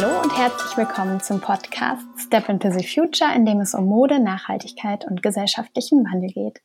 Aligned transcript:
Hallo 0.00 0.22
und 0.22 0.34
herzlich 0.34 0.78
willkommen 0.78 1.20
zum 1.20 1.42
Podcast 1.42 2.06
Step 2.16 2.48
into 2.48 2.70
the 2.70 2.86
Future, 2.86 3.34
in 3.34 3.44
dem 3.44 3.60
es 3.60 3.74
um 3.74 3.84
Mode, 3.84 4.18
Nachhaltigkeit 4.18 5.04
und 5.04 5.22
gesellschaftlichen 5.22 6.06
Wandel 6.06 6.30
geht. 6.30 6.62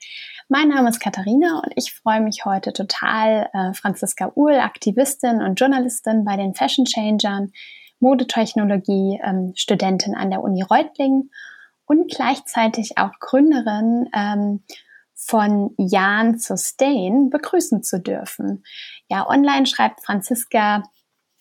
Mein 0.48 0.70
Name 0.70 0.88
ist 0.88 1.02
Katharina 1.02 1.62
und 1.62 1.74
ich 1.76 1.94
freue 1.94 2.22
mich 2.22 2.46
heute 2.46 2.72
total, 2.72 3.50
äh, 3.52 3.74
Franziska 3.74 4.32
Uhl, 4.36 4.54
Aktivistin 4.54 5.42
und 5.42 5.60
Journalistin 5.60 6.24
bei 6.24 6.38
den 6.38 6.54
Fashion 6.54 6.86
Changern, 6.86 7.52
Modetechnologie, 8.00 9.20
ähm, 9.22 9.52
Studentin 9.58 10.16
an 10.16 10.30
der 10.30 10.42
Uni 10.42 10.62
Reutlingen 10.64 11.30
und 11.84 12.10
gleichzeitig 12.10 12.98
auch 12.98 13.20
Gründerin 13.20 14.08
ähm, 14.16 14.64
von 15.14 15.74
Jan 15.78 16.40
Sustain 16.40 17.30
begrüßen 17.30 17.84
zu 17.84 18.00
dürfen. 18.00 18.64
Ja, 19.10 19.28
online 19.28 19.66
schreibt 19.66 20.06
Franziska 20.06 20.84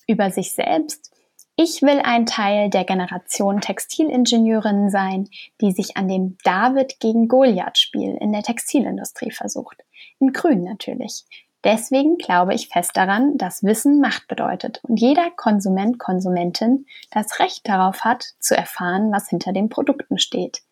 über 0.08 0.32
sich 0.32 0.54
selbst. 0.54 1.13
Ich 1.56 1.82
will 1.82 2.00
ein 2.02 2.26
Teil 2.26 2.68
der 2.68 2.84
Generation 2.84 3.60
Textilingenieurinnen 3.60 4.90
sein, 4.90 5.28
die 5.60 5.70
sich 5.70 5.96
an 5.96 6.08
dem 6.08 6.36
David 6.42 6.98
gegen 6.98 7.28
Goliath 7.28 7.78
Spiel 7.78 8.16
in 8.20 8.32
der 8.32 8.42
Textilindustrie 8.42 9.30
versucht. 9.30 9.84
In 10.18 10.32
Grün 10.32 10.64
natürlich. 10.64 11.24
Deswegen 11.62 12.18
glaube 12.18 12.54
ich 12.54 12.68
fest 12.68 12.96
daran, 12.96 13.38
dass 13.38 13.62
Wissen 13.62 14.00
Macht 14.00 14.26
bedeutet 14.26 14.80
und 14.82 15.00
jeder 15.00 15.30
Konsument, 15.30 15.98
Konsumentin 15.98 16.86
das 17.12 17.38
Recht 17.38 17.66
darauf 17.68 18.04
hat, 18.04 18.34
zu 18.40 18.56
erfahren, 18.56 19.12
was 19.12 19.28
hinter 19.28 19.52
den 19.52 19.68
Produkten 19.68 20.18
steht, 20.18 20.62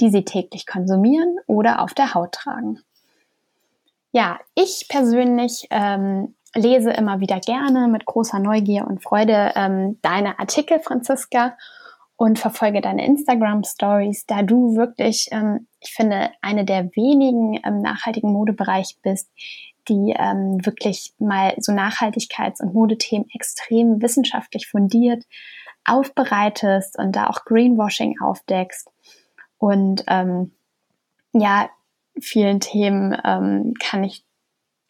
die 0.00 0.10
sie 0.10 0.24
täglich 0.24 0.66
konsumieren 0.66 1.36
oder 1.46 1.80
auf 1.80 1.94
der 1.94 2.14
Haut 2.14 2.32
tragen. 2.32 2.80
Ja, 4.12 4.38
ich 4.54 4.86
persönlich 4.88 5.66
ähm, 5.70 6.36
lese 6.56 6.90
immer 6.90 7.20
wieder 7.20 7.40
gerne 7.40 7.88
mit 7.88 8.04
großer 8.04 8.38
Neugier 8.38 8.86
und 8.86 9.02
Freude 9.02 9.52
ähm, 9.54 9.98
deine 10.02 10.38
Artikel, 10.38 10.80
Franziska, 10.80 11.56
und 12.18 12.38
verfolge 12.38 12.80
deine 12.80 13.04
Instagram 13.04 13.62
Stories, 13.64 14.24
da 14.26 14.42
du 14.42 14.74
wirklich, 14.74 15.28
ähm, 15.32 15.68
ich 15.80 15.92
finde, 15.92 16.30
eine 16.40 16.64
der 16.64 16.84
wenigen 16.96 17.54
im 17.54 17.82
nachhaltigen 17.82 18.32
Modebereich 18.32 18.96
bist, 19.02 19.30
die 19.88 20.14
ähm, 20.18 20.64
wirklich 20.64 21.12
mal 21.18 21.54
so 21.58 21.72
Nachhaltigkeits- 21.72 22.62
und 22.62 22.72
Modethemen 22.72 23.28
extrem 23.34 24.00
wissenschaftlich 24.00 24.66
fundiert 24.66 25.24
aufbereitest 25.86 26.98
und 26.98 27.14
da 27.14 27.28
auch 27.28 27.44
Greenwashing 27.44 28.20
aufdeckst. 28.20 28.90
Und 29.58 30.04
ähm, 30.08 30.52
ja, 31.32 31.70
vielen 32.20 32.60
Themen 32.60 33.16
ähm, 33.24 33.74
kann 33.78 34.04
ich 34.04 34.24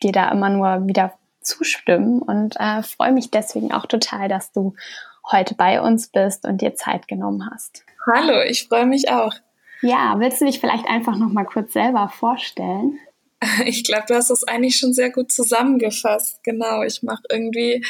dir 0.03 0.12
da 0.12 0.31
immer 0.31 0.48
nur 0.48 0.87
wieder 0.87 1.12
zustimmen 1.47 2.21
und 2.21 2.57
äh, 2.59 2.83
freue 2.83 3.13
mich 3.13 3.31
deswegen 3.31 3.73
auch 3.73 3.87
total, 3.87 4.29
dass 4.29 4.53
du 4.53 4.75
heute 5.31 5.55
bei 5.55 5.81
uns 5.81 6.09
bist 6.09 6.45
und 6.45 6.61
dir 6.61 6.75
Zeit 6.75 7.09
genommen 7.09 7.49
hast. 7.51 7.85
Hallo, 8.07 8.43
ich 8.43 8.69
freue 8.69 8.87
mich 8.87 9.11
auch. 9.11 9.33
Ja, 9.83 10.15
willst 10.19 10.41
du 10.41 10.47
dich 10.47 10.61
vielleicht 10.61 10.87
einfach 10.87 11.17
noch 11.17 11.29
mal 11.29 11.45
kurz 11.45 11.73
selber 11.73 12.09
vorstellen? 12.09 12.99
Ich 13.67 13.85
glaube, 13.85 14.05
du 14.09 14.15
hast 14.15 14.31
es 14.31 14.45
eigentlich 14.45 14.77
schon 14.77 14.95
sehr 14.95 15.11
gut 15.11 15.31
zusammengefasst. 15.31 16.43
Genau, 16.43 16.83
ich 16.83 17.03
mache 17.03 17.23
irgendwie, 17.31 17.85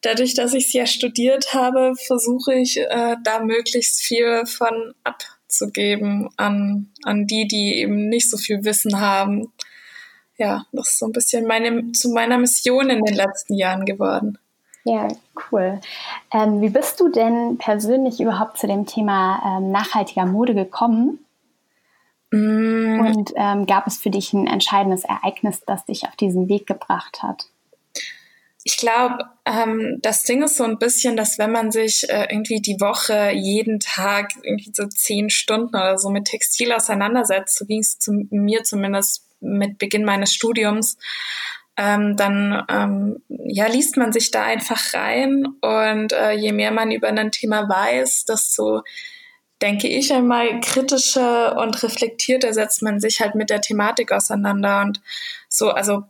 dadurch, 0.00 0.34
dass 0.34 0.52
ich 0.52 0.66
es 0.66 0.72
ja 0.72 0.84
studiert 0.84 1.54
habe, 1.54 1.94
versuche 2.06 2.54
ich 2.54 2.76
äh, 2.76 3.16
da 3.22 3.38
möglichst 3.40 4.02
viel 4.02 4.44
von 4.46 4.92
abzugeben 5.04 6.28
an, 6.36 6.90
an 7.04 7.28
die, 7.28 7.46
die 7.46 7.76
eben 7.76 8.08
nicht 8.08 8.28
so 8.28 8.36
viel 8.36 8.64
Wissen 8.64 9.00
haben 9.00 9.52
ja, 10.40 10.64
das 10.72 10.88
ist 10.88 10.98
so 10.98 11.06
ein 11.06 11.12
bisschen 11.12 11.46
meine, 11.46 11.92
zu 11.92 12.08
meiner 12.10 12.38
Mission 12.38 12.88
in 12.88 13.04
den 13.04 13.14
letzten 13.14 13.54
Jahren 13.54 13.84
geworden. 13.84 14.38
Ja, 14.84 15.08
cool. 15.52 15.80
Ähm, 16.32 16.62
wie 16.62 16.70
bist 16.70 16.98
du 16.98 17.10
denn 17.10 17.58
persönlich 17.58 18.20
überhaupt 18.20 18.56
zu 18.56 18.66
dem 18.66 18.86
Thema 18.86 19.58
ähm, 19.58 19.70
nachhaltiger 19.70 20.24
Mode 20.24 20.54
gekommen? 20.54 21.18
Mm. 22.30 23.00
Und 23.00 23.32
ähm, 23.36 23.66
gab 23.66 23.86
es 23.86 23.98
für 23.98 24.08
dich 24.08 24.32
ein 24.32 24.46
entscheidendes 24.46 25.04
Ereignis, 25.04 25.62
das 25.66 25.84
dich 25.84 26.04
auf 26.04 26.16
diesen 26.16 26.48
Weg 26.48 26.66
gebracht 26.66 27.22
hat? 27.22 27.44
Ich 28.64 28.78
glaube, 28.78 29.24
ähm, 29.44 29.98
das 30.00 30.22
Ding 30.22 30.42
ist 30.42 30.56
so 30.56 30.64
ein 30.64 30.78
bisschen, 30.78 31.18
dass 31.18 31.38
wenn 31.38 31.52
man 31.52 31.70
sich 31.70 32.08
äh, 32.08 32.28
irgendwie 32.30 32.62
die 32.62 32.80
Woche 32.80 33.32
jeden 33.32 33.78
Tag 33.78 34.30
irgendwie 34.42 34.72
so 34.72 34.86
zehn 34.86 35.28
Stunden 35.28 35.76
oder 35.76 35.98
so 35.98 36.08
mit 36.08 36.26
Textil 36.26 36.72
auseinandersetzt, 36.72 37.58
so 37.58 37.66
ging 37.66 37.80
es 37.80 37.98
zu 37.98 38.12
mir 38.30 38.64
zumindest 38.64 39.29
mit 39.40 39.78
Beginn 39.78 40.04
meines 40.04 40.32
Studiums, 40.32 40.96
ähm, 41.76 42.16
dann 42.16 42.64
ähm, 42.68 43.22
ja, 43.28 43.66
liest 43.66 43.96
man 43.96 44.12
sich 44.12 44.30
da 44.30 44.44
einfach 44.44 44.94
rein 44.94 45.46
und 45.60 46.12
äh, 46.12 46.32
je 46.32 46.52
mehr 46.52 46.72
man 46.72 46.90
über 46.90 47.08
ein 47.08 47.32
Thema 47.32 47.68
weiß, 47.68 48.26
desto 48.26 48.82
denke 49.62 49.88
ich 49.88 50.12
einmal 50.12 50.60
kritischer 50.60 51.56
und 51.56 51.82
reflektierter 51.82 52.52
setzt 52.52 52.82
man 52.82 53.00
sich 53.00 53.20
halt 53.20 53.34
mit 53.34 53.50
der 53.50 53.60
Thematik 53.60 54.12
auseinander 54.12 54.80
und 54.82 55.00
so, 55.48 55.70
also 55.70 56.04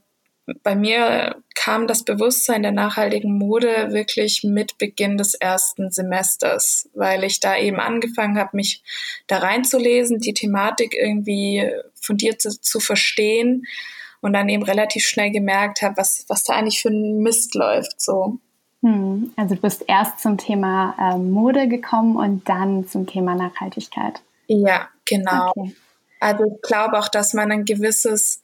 bei 0.62 0.75
mir 0.75 1.37
kam 1.55 1.87
das 1.87 2.05
Bewusstsein 2.05 2.62
der 2.62 2.72
nachhaltigen 2.72 3.37
Mode 3.37 3.93
wirklich 3.93 4.43
mit 4.44 4.78
Beginn 4.78 5.16
des 5.19 5.34
ersten 5.34 5.91
Semesters, 5.91 6.88
weil 6.94 7.25
ich 7.25 7.41
da 7.41 7.56
eben 7.56 7.78
angefangen 7.78 8.38
habe, 8.38 8.56
mich 8.56 8.83
da 9.27 9.38
reinzulesen, 9.38 10.19
die 10.19 10.34
Thematik 10.34 10.94
irgendwie 10.94 11.71
fundiert 11.94 12.41
zu, 12.41 12.61
zu 12.61 12.81
verstehen 12.81 13.65
und 14.21 14.33
dann 14.33 14.49
eben 14.49 14.62
relativ 14.62 15.06
schnell 15.06 15.31
gemerkt 15.31 15.83
habe, 15.83 15.97
was, 15.97 16.25
was 16.28 16.44
da 16.44 16.55
eigentlich 16.55 16.81
für 16.82 16.91
ein 16.91 17.19
Mist 17.19 17.55
läuft. 17.55 18.00
So. 18.00 18.38
Hm, 18.82 19.32
also 19.37 19.55
du 19.55 19.61
bist 19.61 19.84
erst 19.87 20.21
zum 20.21 20.38
Thema 20.38 20.94
äh, 20.99 21.19
Mode 21.19 21.69
gekommen 21.69 22.17
und 22.17 22.49
dann 22.49 22.88
zum 22.88 23.06
Thema 23.06 23.34
Nachhaltigkeit. 23.34 24.22
Ja, 24.47 24.88
genau. 25.05 25.53
Okay. 25.55 25.75
Also 26.21 26.44
ich 26.44 26.62
glaube 26.62 26.99
auch, 26.99 27.09
dass 27.09 27.34
man 27.34 27.50
ein 27.50 27.65
gewisses 27.65 28.43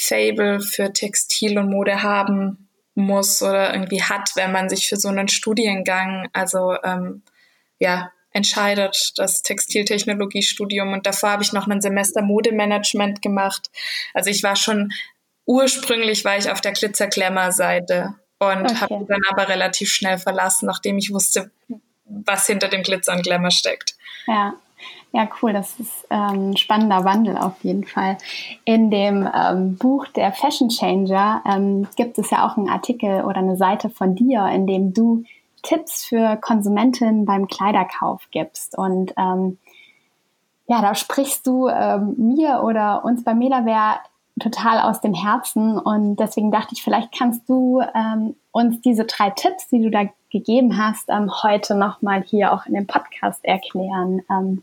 Fable 0.00 0.60
für 0.60 0.92
Textil 0.94 1.58
und 1.58 1.70
Mode 1.70 2.02
haben 2.02 2.68
muss 2.94 3.42
oder 3.42 3.72
irgendwie 3.74 4.02
hat, 4.02 4.30
wenn 4.34 4.50
man 4.50 4.68
sich 4.68 4.88
für 4.88 4.96
so 4.96 5.08
einen 5.08 5.28
Studiengang, 5.28 6.28
also 6.32 6.74
ähm, 6.82 7.22
ja, 7.78 8.10
entscheidet, 8.32 9.12
das 9.16 9.42
Textiltechnologiestudium. 9.42 10.92
Und 10.92 11.06
davor 11.06 11.30
habe 11.30 11.42
ich 11.42 11.52
noch 11.52 11.66
ein 11.68 11.82
Semester 11.82 12.22
Modemanagement 12.22 13.20
gemacht. 13.20 13.70
Also 14.14 14.30
ich 14.30 14.42
war 14.42 14.56
schon, 14.56 14.90
ursprünglich 15.44 16.24
war 16.24 16.38
ich 16.38 16.50
auf 16.50 16.60
der 16.60 16.72
Glitzerklemmer-Seite 16.72 18.14
und 18.38 18.70
okay. 18.70 18.74
habe 18.76 19.06
dann 19.06 19.20
aber 19.28 19.48
relativ 19.48 19.90
schnell 19.90 20.18
verlassen, 20.18 20.66
nachdem 20.66 20.96
ich 20.96 21.12
wusste, 21.12 21.50
was 22.04 22.46
hinter 22.46 22.68
dem 22.68 22.82
Glitzer 22.82 23.12
und 23.12 23.22
Glamour 23.22 23.50
steckt. 23.50 23.96
Ja. 24.26 24.54
Ja, 25.12 25.28
cool, 25.42 25.52
das 25.52 25.78
ist 25.80 26.06
ähm, 26.10 26.50
ein 26.50 26.56
spannender 26.56 27.04
Wandel 27.04 27.36
auf 27.36 27.62
jeden 27.62 27.84
Fall. 27.84 28.16
In 28.64 28.90
dem 28.90 29.28
ähm, 29.34 29.76
Buch 29.76 30.06
der 30.08 30.32
Fashion 30.32 30.68
Changer 30.68 31.42
ähm, 31.44 31.88
gibt 31.96 32.18
es 32.18 32.30
ja 32.30 32.46
auch 32.46 32.56
einen 32.56 32.68
Artikel 32.68 33.24
oder 33.24 33.38
eine 33.38 33.56
Seite 33.56 33.90
von 33.90 34.14
dir, 34.14 34.46
in 34.46 34.66
dem 34.66 34.94
du 34.94 35.24
Tipps 35.62 36.04
für 36.04 36.36
Konsumentinnen 36.36 37.24
beim 37.24 37.48
Kleiderkauf 37.48 38.28
gibst. 38.30 38.78
Und 38.78 39.12
ähm, 39.16 39.58
ja, 40.66 40.80
da 40.80 40.94
sprichst 40.94 41.46
du 41.46 41.68
ähm, 41.68 42.14
mir 42.16 42.62
oder 42.62 43.04
uns 43.04 43.24
bei 43.24 43.34
Metawear 43.34 44.00
total 44.38 44.80
aus 44.80 45.00
dem 45.00 45.14
Herzen. 45.14 45.78
Und 45.78 46.16
deswegen 46.16 46.50
dachte 46.50 46.74
ich, 46.74 46.82
vielleicht 46.82 47.16
kannst 47.16 47.48
du 47.48 47.82
ähm, 47.94 48.36
uns 48.52 48.80
diese 48.80 49.04
drei 49.04 49.30
Tipps, 49.30 49.68
die 49.68 49.82
du 49.82 49.90
da 49.90 50.04
gegeben 50.30 50.78
hast, 50.78 51.08
ähm, 51.08 51.30
heute 51.42 51.74
nochmal 51.74 52.22
hier 52.22 52.52
auch 52.52 52.66
in 52.66 52.74
dem 52.74 52.86
Podcast 52.86 53.44
erklären. 53.44 54.22
Ähm, 54.30 54.62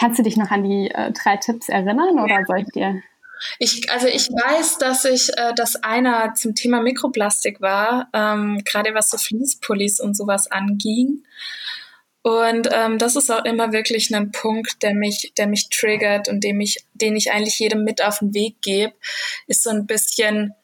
Kannst 0.00 0.18
du 0.18 0.22
dich 0.22 0.38
noch 0.38 0.50
an 0.50 0.64
die 0.64 0.90
äh, 0.90 1.12
drei 1.12 1.36
Tipps 1.36 1.68
erinnern 1.68 2.18
oder 2.18 2.42
soll 2.46 2.60
ich 2.60 2.72
dir? 2.72 3.02
Ich, 3.58 3.90
also 3.92 4.06
ich 4.06 4.28
weiß, 4.28 4.78
dass 4.78 5.04
ich, 5.04 5.28
äh, 5.36 5.52
dass 5.54 5.76
einer 5.76 6.34
zum 6.34 6.54
Thema 6.54 6.80
Mikroplastik 6.80 7.60
war, 7.60 8.08
ähm, 8.14 8.62
gerade 8.64 8.94
was 8.94 9.10
so 9.10 9.18
Fließpullis 9.18 10.00
und 10.00 10.16
sowas 10.16 10.50
anging. 10.50 11.22
Und 12.22 12.68
ähm, 12.72 12.98
das 12.98 13.16
ist 13.16 13.30
auch 13.30 13.44
immer 13.44 13.72
wirklich 13.72 14.14
ein 14.14 14.30
Punkt, 14.30 14.82
der 14.82 14.94
mich, 14.94 15.32
der 15.36 15.46
mich 15.46 15.68
triggert 15.68 16.28
und 16.28 16.44
dem 16.44 16.60
ich, 16.60 16.84
den 16.94 17.16
ich 17.16 17.32
eigentlich 17.32 17.58
jedem 17.58 17.84
mit 17.84 18.02
auf 18.02 18.20
den 18.20 18.34
Weg 18.34 18.62
gebe, 18.62 18.94
ist 19.46 19.62
so 19.62 19.70
ein 19.70 19.86
bisschen 19.86 20.54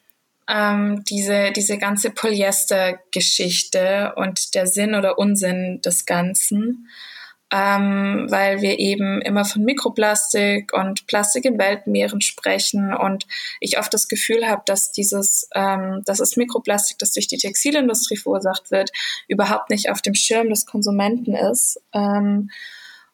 ähm, 0.49 1.05
diese, 1.05 1.52
diese 1.52 1.76
ganze 1.76 2.10
Polyester-Geschichte 2.10 4.14
und 4.16 4.55
der 4.55 4.66
Sinn 4.66 4.94
oder 4.94 5.19
Unsinn 5.19 5.81
des 5.82 6.06
Ganzen 6.06 6.88
ähm, 7.52 8.26
weil 8.28 8.60
wir 8.60 8.78
eben 8.78 9.22
immer 9.22 9.44
von 9.44 9.62
Mikroplastik 9.62 10.72
und 10.72 11.06
Plastik 11.06 11.44
in 11.44 11.58
Weltmeeren 11.58 12.20
sprechen 12.20 12.93
und 12.93 13.26
ich 13.60 13.78
oft 13.78 13.94
das 13.94 14.08
Gefühl 14.08 14.48
habe, 14.48 14.62
dass 14.66 14.90
dieses, 14.90 15.48
ähm, 15.54 16.02
dass 16.04 16.19
das 16.19 16.37
Mikroplastik, 16.37 16.98
das 16.98 17.12
durch 17.12 17.28
die 17.28 17.38
Textilindustrie 17.38 18.16
verursacht 18.16 18.70
wird, 18.70 18.90
überhaupt 19.28 19.70
nicht 19.70 19.90
auf 19.90 20.02
dem 20.02 20.14
Schirm 20.14 20.48
des 20.50 20.66
Konsumenten 20.66 21.34
ist. 21.34 21.81
Ähm, 21.93 22.50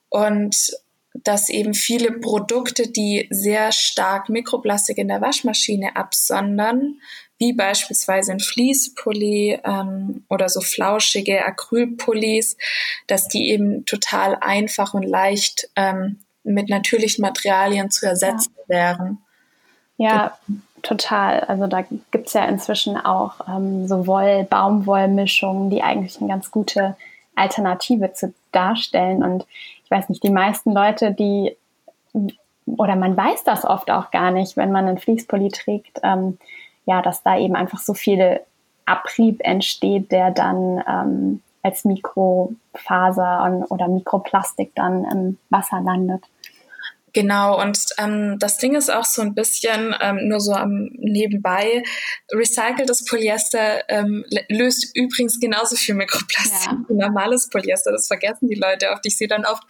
und 0.09 0.73
dass 1.15 1.51
eben 1.51 1.75
viele 1.75 2.13
Produkte, 2.13 2.89
die 2.89 3.27
sehr 3.31 3.71
stark 3.73 4.31
Mikroplastik 4.31 4.97
in 4.97 5.09
der 5.09 5.21
Waschmaschine 5.21 5.95
absondern, 5.97 7.01
wie 7.43 7.53
beispielsweise 7.53 8.31
ein 8.31 8.39
Fließpulli 8.39 9.59
ähm, 9.65 10.25
oder 10.31 10.49
so 10.49 10.61
flauschige 10.61 11.45
Acrylpullis, 11.45 12.57
dass 13.09 13.27
die 13.27 13.51
eben 13.51 13.85
total 13.85 14.37
einfach 14.41 14.95
und 14.95 15.03
leicht 15.03 15.69
ähm, 15.75 16.21
mit 16.45 16.69
natürlichen 16.69 17.23
Materialien 17.23 17.91
zu 17.91 18.07
ersetzen 18.07 18.55
ja. 18.57 18.69
wären. 18.69 19.19
Ja, 19.97 20.39
total. 20.83 21.41
Also 21.41 21.67
da 21.67 21.83
gibt 22.13 22.29
es 22.29 22.33
ja 22.33 22.45
inzwischen 22.45 22.97
auch 22.97 23.41
ähm, 23.49 23.89
so 23.89 24.07
Woll-Baumwollmischungen, 24.07 25.69
die 25.69 25.83
eigentlich 25.83 26.21
eine 26.21 26.29
ganz 26.29 26.53
gute 26.53 26.97
Alternative 27.35 28.13
zu 28.13 28.33
darstellen. 28.53 29.25
Und 29.25 29.47
ich 29.85 29.91
weiß 29.91 30.09
nicht, 30.11 30.23
die 30.23 30.31
meisten 30.31 30.71
Leute, 30.71 31.13
die 31.13 31.57
oder 32.67 32.95
man 32.95 33.17
weiß 33.17 33.43
das 33.43 33.65
oft 33.65 33.91
auch 33.91 34.13
gar 34.13 34.31
nicht, 34.31 34.57
wenn 34.57 34.71
man 34.71 34.87
einen 34.87 34.99
Fließpulli 34.99 35.49
trägt, 35.49 35.99
ähm, 36.05 36.39
ja, 36.87 37.03
dass 37.03 37.23
da 37.23 37.39
eben 37.39 37.57
einfach 37.57 37.79
so 37.79 37.95
viel 37.95 38.41
Abrieb 38.85 39.41
entsteht, 39.45 40.11
der 40.11 40.31
dann 40.31 40.83
ähm, 40.89 41.43
als 41.63 41.85
Mikrofaser 41.85 43.67
oder 43.69 43.89
Mikroplastik 43.89 44.73
dann 44.75 45.05
im 45.05 45.39
Wasser 45.51 45.81
landet. 45.81 46.25
Genau, 47.15 47.61
und 47.61 47.79
ähm, 47.99 48.39
das 48.39 48.57
Ding 48.57 48.75
ist 48.75 48.91
auch 48.91 49.05
so 49.05 49.21
ein 49.21 49.35
bisschen, 49.35 49.95
ähm, 50.01 50.29
nur 50.29 50.41
so 50.41 50.53
am 50.55 50.89
nebenbei, 50.95 51.83
recyceltes 52.33 53.05
Polyester 53.05 53.89
ähm, 53.91 54.25
löst 54.49 54.97
übrigens 54.97 55.39
genauso 55.39 55.77
viel 55.77 55.95
Mikroplastik 55.95 56.73
ja. 56.73 56.79
wie 56.89 56.95
normales 56.95 57.51
Polyester. 57.51 57.93
Das 57.93 58.07
vergessen 58.07 58.49
die 58.49 58.55
Leute 58.55 58.91
oft. 58.91 59.05
Ich 59.05 59.19
sehe 59.19 59.29
dann 59.29 59.45
oft, 59.45 59.63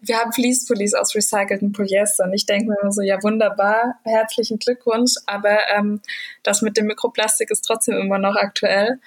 wir 0.00 0.16
haben 0.16 0.32
Fließpullis 0.32 0.94
aus 0.94 1.14
recyceltem 1.14 1.72
Polyester. 1.72 2.24
Und 2.24 2.32
ich 2.32 2.46
denke 2.46 2.70
mir 2.70 2.76
immer 2.80 2.92
so, 2.92 3.02
ja 3.02 3.22
wunderbar, 3.22 3.96
herzlichen 4.04 4.58
Glückwunsch, 4.58 5.12
aber 5.26 5.58
ähm, 5.76 6.00
das 6.42 6.62
mit 6.62 6.78
dem 6.78 6.86
Mikroplastik 6.86 7.50
ist 7.50 7.66
trotzdem 7.66 7.98
immer 7.98 8.18
noch 8.18 8.36
aktuell. 8.36 8.98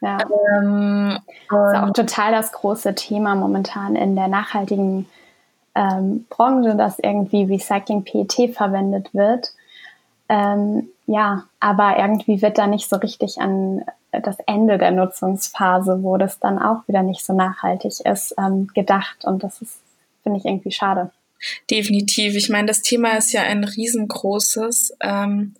Ja. 0.00 0.18
Ähm, 0.56 1.18
das 1.50 1.72
ist 1.72 1.78
auch 1.78 1.92
total 1.92 2.32
das 2.32 2.50
große 2.50 2.96
Thema 2.96 3.36
momentan 3.36 3.94
in 3.94 4.16
der 4.16 4.28
nachhaltigen 4.28 5.06
ähm, 5.78 6.26
Branche, 6.28 6.74
dass 6.74 6.98
irgendwie 6.98 7.44
Recycling 7.44 8.02
PET 8.02 8.54
verwendet 8.54 9.14
wird. 9.14 9.52
Ähm, 10.28 10.88
ja, 11.06 11.44
aber 11.60 11.98
irgendwie 11.98 12.42
wird 12.42 12.58
da 12.58 12.66
nicht 12.66 12.88
so 12.88 12.96
richtig 12.96 13.38
an 13.38 13.84
das 14.10 14.38
Ende 14.46 14.78
der 14.78 14.90
Nutzungsphase, 14.90 16.02
wo 16.02 16.16
das 16.16 16.40
dann 16.40 16.58
auch 16.58 16.86
wieder 16.88 17.02
nicht 17.02 17.24
so 17.24 17.32
nachhaltig 17.32 18.00
ist, 18.04 18.34
ähm, 18.38 18.66
gedacht. 18.74 19.24
Und 19.24 19.44
das 19.44 19.62
ist, 19.62 19.78
finde 20.24 20.38
ich, 20.40 20.44
irgendwie 20.44 20.72
schade. 20.72 21.12
Definitiv. 21.70 22.34
Ich 22.34 22.48
meine, 22.48 22.66
das 22.66 22.82
Thema 22.82 23.16
ist 23.16 23.32
ja 23.32 23.42
ein 23.42 23.62
riesengroßes. 23.62 24.96
Ähm, 25.00 25.54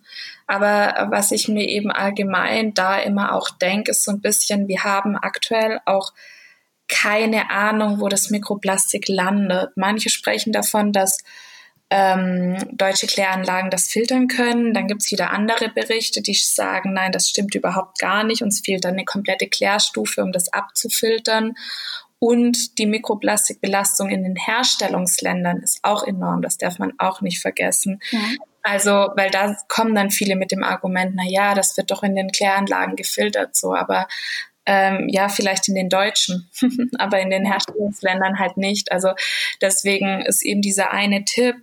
aber 0.47 1.07
was 1.11 1.31
ich 1.31 1.47
mir 1.47 1.65
eben 1.65 1.91
allgemein 1.91 2.73
da 2.73 2.97
immer 2.97 3.35
auch 3.35 3.49
denke, 3.49 3.91
ist 3.91 4.03
so 4.03 4.11
ein 4.11 4.19
bisschen, 4.19 4.67
wir 4.67 4.83
haben 4.83 5.15
aktuell 5.15 5.79
auch 5.85 6.11
keine 6.89 7.49
Ahnung, 7.49 8.01
wo 8.01 8.09
das 8.09 8.29
Mikroplastik 8.29 9.07
landet. 9.07 9.69
Manche 9.75 10.09
sprechen 10.09 10.51
davon, 10.51 10.91
dass 10.91 11.19
ähm, 11.91 12.57
deutsche 12.71 13.07
Kläranlagen 13.07 13.71
das 13.71 13.87
filtern 13.87 14.27
können. 14.27 14.73
Dann 14.73 14.87
gibt's 14.87 15.11
wieder 15.11 15.31
andere 15.31 15.69
Berichte, 15.69 16.21
die 16.21 16.33
sagen, 16.33 16.93
nein, 16.93 17.11
das 17.11 17.29
stimmt 17.29 17.55
überhaupt 17.55 17.99
gar 17.99 18.23
nicht. 18.23 18.41
Uns 18.41 18.61
fehlt 18.63 18.85
dann 18.85 18.93
eine 18.93 19.05
komplette 19.05 19.47
Klärstufe, 19.47 20.21
um 20.21 20.31
das 20.31 20.51
abzufiltern. 20.51 21.53
Und 22.19 22.77
die 22.77 22.85
Mikroplastikbelastung 22.85 24.09
in 24.09 24.23
den 24.23 24.35
Herstellungsländern 24.35 25.61
ist 25.61 25.79
auch 25.83 26.03
enorm. 26.03 26.41
Das 26.41 26.57
darf 26.57 26.77
man 26.77 26.93
auch 26.97 27.21
nicht 27.21 27.41
vergessen. 27.41 28.01
Ja. 28.11 28.19
Also, 28.61 28.91
weil 29.15 29.31
da 29.31 29.55
kommen 29.69 29.95
dann 29.95 30.11
viele 30.11 30.35
mit 30.35 30.51
dem 30.51 30.63
Argument, 30.63 31.13
na 31.15 31.23
ja, 31.25 31.55
das 31.55 31.77
wird 31.77 31.91
doch 31.91 32.03
in 32.03 32.15
den 32.15 32.31
Kläranlagen 32.31 32.97
gefiltert 32.97 33.55
so, 33.55 33.73
aber 33.73 34.07
ähm, 34.71 35.09
ja, 35.09 35.29
vielleicht 35.29 35.67
in 35.67 35.73
den 35.73 35.89
deutschen, 35.89 36.47
aber 36.99 37.19
in 37.19 37.31
den 37.31 37.43
Herstellungsländern 37.43 38.37
halt 38.37 38.55
nicht. 38.55 38.91
Also 38.91 39.13
deswegen 39.61 40.21
ist 40.21 40.43
eben 40.43 40.61
dieser 40.61 40.91
eine 40.91 41.25
Tipp, 41.25 41.55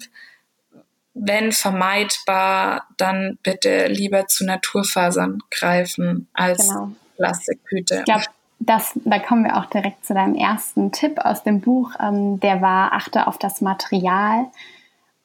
wenn 1.15 1.53
vermeidbar, 1.53 2.89
dann 2.97 3.39
bitte 3.45 3.87
lieber 3.87 4.27
zu 4.27 4.45
Naturfasern 4.45 5.39
greifen 5.53 6.27
als 6.33 6.69
genau. 6.69 6.91
Plastikhüte. 7.15 7.99
Ich 8.01 8.05
glaube, 8.07 8.25
das, 8.59 8.99
da 9.05 9.21
kommen 9.21 9.45
wir 9.45 9.57
auch 9.57 9.67
direkt 9.67 10.05
zu 10.05 10.13
deinem 10.13 10.35
ersten 10.35 10.91
Tipp 10.91 11.21
aus 11.21 11.45
dem 11.45 11.61
Buch. 11.61 11.93
Ähm, 12.01 12.41
der 12.41 12.61
war, 12.61 12.93
achte 12.93 13.29
auf 13.29 13.39
das 13.39 13.61
Material 13.61 14.47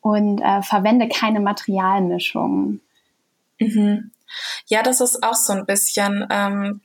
und 0.02 0.40
äh, 0.40 0.62
verwende 0.62 1.10
keine 1.10 1.40
Materialmischungen. 1.40 2.80
Mhm. 3.58 4.12
Ja, 4.68 4.84
das 4.84 5.02
ist 5.02 5.24
auch 5.24 5.34
so 5.34 5.54
ein 5.54 5.66
bisschen, 5.66 6.28
ähm, 6.30 6.82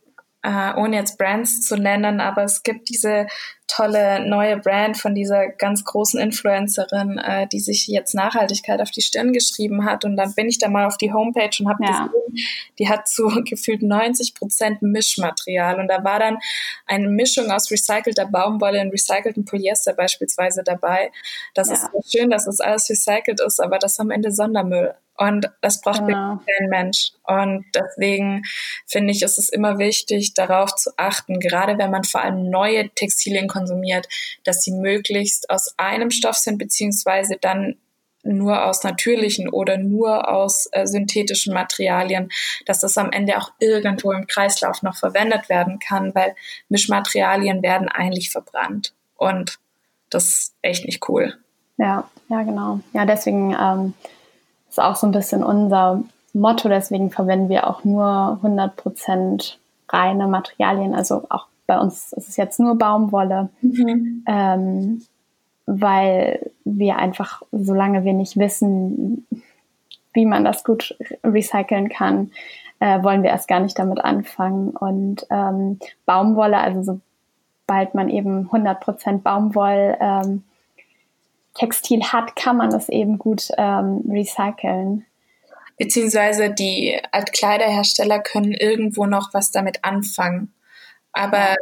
äh, 0.46 0.72
ohne 0.76 0.96
jetzt 0.96 1.18
Brands 1.18 1.60
zu 1.62 1.76
nennen, 1.76 2.20
aber 2.20 2.44
es 2.44 2.62
gibt 2.62 2.88
diese 2.88 3.26
tolle 3.66 4.24
neue 4.24 4.58
Brand 4.58 4.96
von 4.96 5.12
dieser 5.12 5.48
ganz 5.48 5.84
großen 5.84 6.20
Influencerin, 6.20 7.18
äh, 7.18 7.48
die 7.48 7.58
sich 7.58 7.88
jetzt 7.88 8.14
Nachhaltigkeit 8.14 8.80
auf 8.80 8.92
die 8.92 9.02
Stirn 9.02 9.32
geschrieben 9.32 9.84
hat. 9.84 10.04
Und 10.04 10.16
dann 10.16 10.34
bin 10.34 10.46
ich 10.46 10.58
da 10.58 10.68
mal 10.68 10.86
auf 10.86 10.98
die 10.98 11.12
Homepage 11.12 11.50
und 11.58 11.68
habe 11.68 11.84
ja. 11.84 12.06
gesehen, 12.06 12.46
die 12.78 12.88
hat 12.88 13.08
so 13.08 13.26
gefühlt 13.44 13.82
90 13.82 14.36
Prozent 14.36 14.82
Mischmaterial. 14.82 15.80
Und 15.80 15.88
da 15.88 16.04
war 16.04 16.20
dann 16.20 16.38
eine 16.86 17.08
Mischung 17.08 17.50
aus 17.50 17.68
recycelter 17.72 18.26
Baumwolle 18.26 18.80
und 18.80 18.92
recyceltem 18.92 19.44
Polyester 19.44 19.94
beispielsweise 19.94 20.62
dabei. 20.62 21.10
Das 21.54 21.70
ja. 21.70 21.74
ist 21.74 22.12
schön, 22.12 22.30
dass 22.30 22.44
das 22.44 22.60
alles 22.60 22.88
recycelt 22.88 23.40
ist, 23.40 23.60
aber 23.60 23.80
das 23.80 23.98
am 23.98 24.12
Ende 24.12 24.30
Sondermüll. 24.30 24.94
Und 25.18 25.50
das 25.62 25.80
braucht 25.80 26.06
genau. 26.06 26.40
kein 26.46 26.68
Mensch. 26.68 27.12
Und 27.24 27.64
deswegen 27.74 28.42
finde 28.86 29.12
ich, 29.12 29.22
ist 29.22 29.38
es 29.38 29.48
immer 29.48 29.78
wichtig, 29.78 30.34
darauf 30.34 30.74
zu 30.74 30.90
achten, 30.96 31.40
gerade 31.40 31.78
wenn 31.78 31.90
man 31.90 32.04
vor 32.04 32.22
allem 32.22 32.50
neue 32.50 32.90
Textilien 32.90 33.48
konsumiert, 33.48 34.08
dass 34.44 34.62
sie 34.62 34.72
möglichst 34.72 35.48
aus 35.50 35.74
einem 35.78 36.10
Stoff 36.10 36.36
sind, 36.36 36.58
beziehungsweise 36.58 37.36
dann 37.40 37.76
nur 38.26 38.66
aus 38.66 38.82
natürlichen 38.82 39.48
oder 39.48 39.78
nur 39.78 40.28
aus 40.28 40.68
äh, 40.72 40.86
synthetischen 40.86 41.54
Materialien, 41.54 42.30
dass 42.66 42.80
das 42.80 42.98
am 42.98 43.12
Ende 43.12 43.38
auch 43.38 43.52
irgendwo 43.60 44.12
im 44.12 44.26
Kreislauf 44.26 44.82
noch 44.82 44.96
verwendet 44.96 45.48
werden 45.48 45.78
kann, 45.78 46.14
weil 46.14 46.34
Mischmaterialien 46.68 47.62
werden 47.62 47.88
eigentlich 47.88 48.30
verbrannt. 48.30 48.92
Und 49.16 49.58
das 50.10 50.28
ist 50.28 50.54
echt 50.62 50.84
nicht 50.84 51.08
cool. 51.08 51.36
Ja, 51.78 52.08
ja, 52.28 52.42
genau. 52.42 52.80
Ja, 52.92 53.04
deswegen 53.04 53.54
ähm, 53.58 53.94
ist 54.76 54.82
auch 54.82 54.96
so 54.96 55.06
ein 55.06 55.12
bisschen 55.12 55.42
unser 55.42 56.02
Motto. 56.32 56.68
Deswegen 56.68 57.10
verwenden 57.10 57.48
wir 57.48 57.66
auch 57.66 57.84
nur 57.84 58.38
100% 58.42 59.56
reine 59.88 60.26
Materialien. 60.26 60.94
Also 60.94 61.24
auch 61.30 61.46
bei 61.66 61.78
uns 61.78 62.12
ist 62.12 62.28
es 62.28 62.36
jetzt 62.36 62.60
nur 62.60 62.76
Baumwolle, 62.76 63.48
mhm. 63.62 64.24
ähm, 64.26 65.02
weil 65.66 66.50
wir 66.64 66.96
einfach, 66.96 67.42
solange 67.50 68.04
wir 68.04 68.12
nicht 68.12 68.36
wissen, 68.36 69.26
wie 70.12 70.26
man 70.26 70.44
das 70.44 70.62
gut 70.62 70.96
recyceln 71.24 71.88
kann, 71.88 72.30
äh, 72.78 73.02
wollen 73.02 73.22
wir 73.22 73.30
erst 73.30 73.48
gar 73.48 73.60
nicht 73.60 73.78
damit 73.78 74.04
anfangen. 74.04 74.70
Und 74.70 75.26
ähm, 75.30 75.78
Baumwolle, 76.04 76.58
also 76.58 76.82
sobald 76.82 77.94
man 77.94 78.08
eben 78.10 78.48
100% 78.50 79.22
Baumwoll 79.22 79.96
ähm, 80.00 80.44
Textil 81.58 82.02
hat, 82.02 82.36
kann 82.36 82.56
man 82.56 82.72
es 82.72 82.88
eben 82.88 83.18
gut 83.18 83.48
ähm, 83.56 84.02
recyceln. 84.08 85.06
Beziehungsweise 85.78 86.50
die 86.50 86.98
Altkleiderhersteller 87.12 88.20
können 88.20 88.52
irgendwo 88.52 89.06
noch 89.06 89.34
was 89.34 89.50
damit 89.50 89.84
anfangen. 89.84 90.52
Aber 91.12 91.56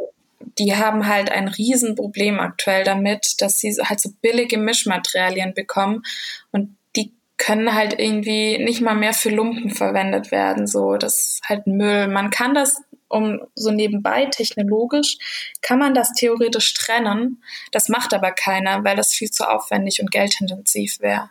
die 0.57 0.75
haben 0.75 1.07
halt 1.07 1.31
ein 1.31 1.47
Riesenproblem 1.47 2.39
aktuell 2.39 2.83
damit, 2.83 3.41
dass 3.41 3.59
sie 3.59 3.73
halt 3.83 3.99
so 3.99 4.11
billige 4.21 4.57
Mischmaterialien 4.57 5.53
bekommen 5.53 6.03
und 6.51 6.75
die 6.95 7.13
können 7.37 7.73
halt 7.73 7.99
irgendwie 7.99 8.57
nicht 8.63 8.81
mal 8.81 8.95
mehr 8.95 9.13
für 9.13 9.29
Lumpen 9.29 9.69
verwendet 9.71 10.31
werden. 10.31 10.67
So, 10.67 10.95
das 10.95 11.15
ist 11.15 11.41
halt 11.49 11.67
Müll. 11.67 12.07
Man 12.07 12.29
kann 12.29 12.53
das 12.53 12.81
um 13.15 13.39
so 13.55 13.71
nebenbei 13.71 14.25
technologisch 14.25 15.17
kann 15.61 15.79
man 15.79 15.93
das 15.93 16.11
theoretisch 16.11 16.73
trennen. 16.73 17.41
Das 17.71 17.87
macht 17.87 18.13
aber 18.13 18.31
keiner, 18.31 18.83
weil 18.83 18.97
das 18.97 19.13
viel 19.13 19.31
zu 19.31 19.49
aufwendig 19.49 20.01
und 20.01 20.11
geldintensiv 20.11 20.99
wäre. 20.99 21.29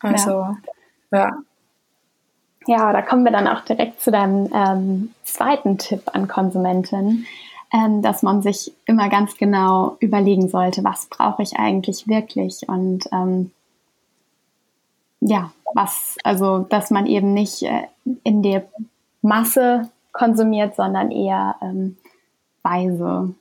Also, 0.00 0.30
ja. 0.30 0.56
ja. 1.12 1.38
Ja, 2.68 2.92
da 2.92 3.00
kommen 3.00 3.24
wir 3.24 3.30
dann 3.30 3.46
auch 3.46 3.60
direkt 3.60 4.00
zu 4.00 4.10
deinem 4.10 4.50
ähm, 4.52 5.14
zweiten 5.22 5.78
Tipp 5.78 6.02
an 6.06 6.26
Konsumenten, 6.26 7.26
ähm, 7.72 8.02
dass 8.02 8.22
man 8.24 8.42
sich 8.42 8.72
immer 8.86 9.08
ganz 9.08 9.36
genau 9.36 9.96
überlegen 10.00 10.48
sollte, 10.48 10.82
was 10.82 11.06
brauche 11.06 11.44
ich 11.44 11.56
eigentlich 11.56 12.08
wirklich 12.08 12.68
und 12.68 13.04
ähm, 13.12 13.52
ja, 15.20 15.52
was, 15.74 16.16
also 16.24 16.58
dass 16.58 16.90
man 16.90 17.06
eben 17.06 17.34
nicht 17.34 17.62
äh, 17.62 17.86
in 18.24 18.42
der 18.42 18.66
Masse 19.22 19.90
konsumiert, 20.16 20.76
sondern 20.76 21.10
eher 21.10 21.56
ähm, 21.62 21.96
weise. 22.62 23.34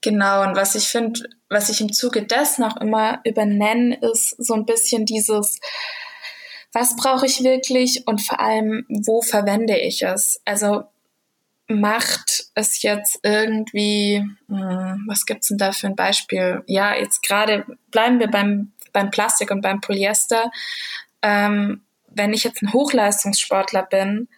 Genau, 0.00 0.42
und 0.42 0.54
was 0.56 0.74
ich 0.74 0.88
finde, 0.88 1.20
was 1.48 1.68
ich 1.68 1.80
im 1.80 1.92
Zuge 1.92 2.22
dessen 2.22 2.64
auch 2.64 2.76
immer 2.76 3.20
übernenne, 3.24 3.96
ist 3.96 4.30
so 4.38 4.54
ein 4.54 4.66
bisschen 4.66 5.06
dieses, 5.06 5.58
was 6.72 6.96
brauche 6.96 7.26
ich 7.26 7.42
wirklich 7.42 8.06
und 8.06 8.20
vor 8.20 8.40
allem, 8.40 8.84
wo 8.88 9.22
verwende 9.22 9.78
ich 9.78 10.02
es? 10.02 10.40
Also 10.44 10.84
macht 11.68 12.46
es 12.54 12.82
jetzt 12.82 13.20
irgendwie, 13.22 14.22
hm, 14.48 15.04
was 15.08 15.26
gibt's 15.26 15.48
denn 15.48 15.58
da 15.58 15.72
für 15.72 15.86
ein 15.86 15.96
Beispiel? 15.96 16.62
Ja, 16.66 16.94
jetzt 16.94 17.22
gerade 17.22 17.64
bleiben 17.90 18.18
wir 18.18 18.28
beim, 18.28 18.72
beim 18.92 19.10
Plastik 19.10 19.50
und 19.50 19.62
beim 19.62 19.80
Polyester. 19.80 20.50
Ähm, 21.22 21.82
wenn 22.08 22.34
ich 22.34 22.44
jetzt 22.44 22.62
ein 22.62 22.72
Hochleistungssportler 22.72 23.84
bin, 23.84 24.28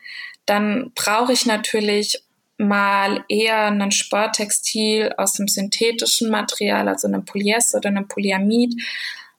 dann 0.46 0.92
brauche 0.94 1.32
ich 1.32 1.46
natürlich 1.46 2.22
mal 2.56 3.24
eher 3.28 3.66
ein 3.66 3.90
Sporttextil 3.90 5.12
aus 5.16 5.34
dem 5.34 5.48
synthetischen 5.48 6.30
Material, 6.30 6.88
also 6.88 7.08
einem 7.08 7.24
Polyester 7.24 7.78
oder 7.78 7.88
einem 7.88 8.06
Polyamid, 8.08 8.74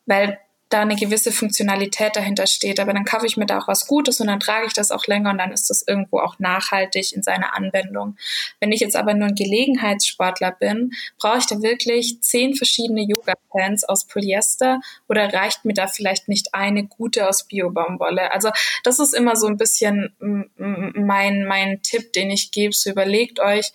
weil 0.06 0.38
da 0.76 0.82
eine 0.82 0.98
gewisse 0.98 1.32
Funktionalität 1.32 2.18
dahinter 2.18 2.48
steht. 2.48 2.82
Aber 2.82 2.94
dann 2.94 3.06
kaufe 3.06 3.26
ich 3.26 3.38
mir 3.38 3.46
da 3.46 3.60
auch 3.60 3.68
was 3.70 3.88
Gutes 3.88 4.20
und 4.20 4.28
dann 4.28 4.42
trage 4.42 4.68
ich 4.68 4.74
das 4.74 4.92
auch 4.92 5.08
länger 5.08 5.30
und 5.30 5.38
dann 5.38 5.54
ist 5.54 5.70
das 5.70 5.86
irgendwo 5.88 6.20
auch 6.20 6.38
nachhaltig 6.38 7.14
in 7.14 7.24
seiner 7.24 7.56
Anwendung. 7.56 8.18
Wenn 8.60 8.74
ich 8.74 8.82
jetzt 8.82 8.98
aber 8.98 9.14
nur 9.14 9.30
ein 9.30 9.36
Gelegenheitssportler 9.36 10.52
bin, 10.52 10.92
brauche 11.18 11.38
ich 11.38 11.48
da 11.48 11.62
wirklich 11.62 12.22
zehn 12.22 12.56
verschiedene 12.56 13.04
Yoga-Pants 13.04 13.86
aus 13.86 14.06
Polyester 14.06 14.82
oder 15.08 15.34
reicht 15.34 15.64
mir 15.64 15.74
da 15.74 15.88
vielleicht 15.88 16.28
nicht 16.28 16.54
eine 16.54 16.86
gute 16.86 17.30
aus 17.30 17.48
Biobaumwolle? 17.48 18.34
Also 18.34 18.50
das 18.84 19.00
ist 19.00 19.14
immer 19.14 19.38
so 19.38 19.48
ein 19.48 19.56
bisschen 19.56 20.14
mein, 20.58 21.46
mein 21.46 21.82
Tipp, 21.84 22.12
den 22.12 22.30
ich 22.30 22.52
gebe. 22.52 22.74
So 22.74 22.90
überlegt 22.90 23.40
euch, 23.40 23.72